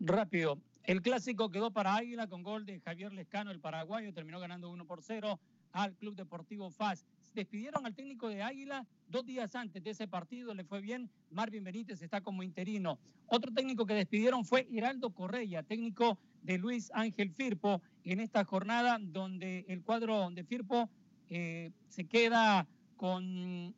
[0.00, 4.70] Rápido, el clásico quedó para Águila con gol de Javier Lescano, el paraguayo, terminó ganando
[4.70, 5.40] 1 por 0
[5.72, 7.04] al Club Deportivo FAS.
[7.34, 11.10] Despidieron al técnico de Águila dos días antes de ese partido, le fue bien.
[11.30, 12.98] Marvin Benítez está como interino.
[13.26, 18.98] Otro técnico que despidieron fue Hiraldo Correia, técnico de Luis Ángel Firpo, en esta jornada
[19.00, 20.88] donde el cuadro de Firpo
[21.28, 23.74] eh, se queda con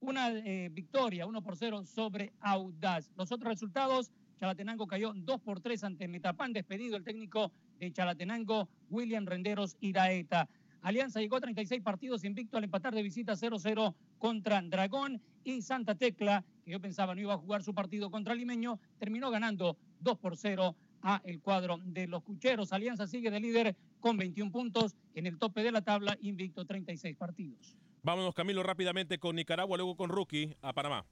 [0.00, 3.10] una eh, victoria, 1 por 0 sobre Audaz.
[3.16, 8.68] Los otros resultados, Chalatenango cayó 2 por 3 ante Metapán, despedido el técnico de Chalatenango,
[8.90, 10.48] William Renderos Iraeta.
[10.82, 15.94] Alianza llegó a 36 partidos invicto al empatar de visita 0-0 contra Dragón y Santa
[15.94, 20.18] Tecla, que yo pensaba no iba a jugar su partido contra Limeño, terminó ganando 2
[20.18, 22.72] por 0 a el cuadro de los Cucheros.
[22.72, 27.16] Alianza sigue de líder con 21 puntos en el tope de la tabla, invicto 36
[27.16, 27.76] partidos.
[28.02, 31.06] Vámonos, Camilo, rápidamente con Nicaragua, luego con Rookie a Panamá.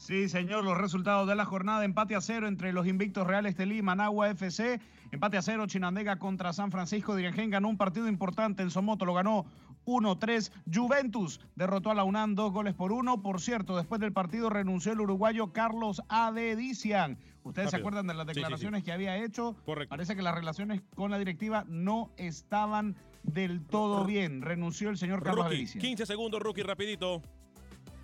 [0.00, 3.78] Sí, señor, los resultados de la jornada, empate a cero entre los invictos Reales Estelí
[3.78, 4.80] y Managua FC,
[5.10, 9.12] empate a cero Chinandega contra San Francisco, Dirigen ganó un partido importante en Somoto, lo
[9.12, 9.44] ganó
[9.84, 14.48] 1-3, Juventus derrotó a la UNAM dos goles por uno, por cierto, después del partido
[14.48, 18.40] renunció el uruguayo Carlos Adedician, ustedes se acuerdan de las Sí, sí, sí.
[18.40, 19.90] declaraciones que había hecho, Correcto.
[19.90, 25.22] parece que las relaciones con la directiva no estaban del todo bien, renunció el señor
[25.22, 25.82] Carlos Rookie, Adedician.
[25.82, 27.20] 15 segundos, rookie, rapidito.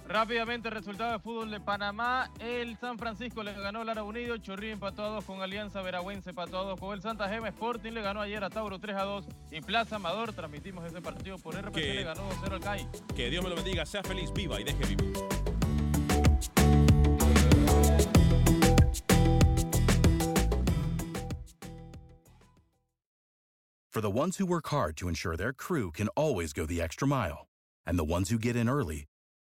[0.09, 2.31] Rápidamente, resultado de fútbol de Panamá.
[2.39, 4.37] El San Francisco le ganó al Lara Unido.
[4.37, 7.49] Chorrillo empató a 2 con Alianza Veragüense, empató a 2 con el Santa Gema.
[7.49, 9.27] Sporting le ganó ayer a Tauro 3 a 2.
[9.51, 12.89] Y Plaza Amador, transmitimos ese partido por RPC, Que- le ganó 2-0 al CAI.
[13.17, 15.13] Que Dios me lo bendiga, sea feliz, viva y deje vivir.
[23.91, 27.09] For the ones who work hard to ensure their crew can always go the extra
[27.09, 27.47] mile,
[27.87, 29.07] and the ones who get in early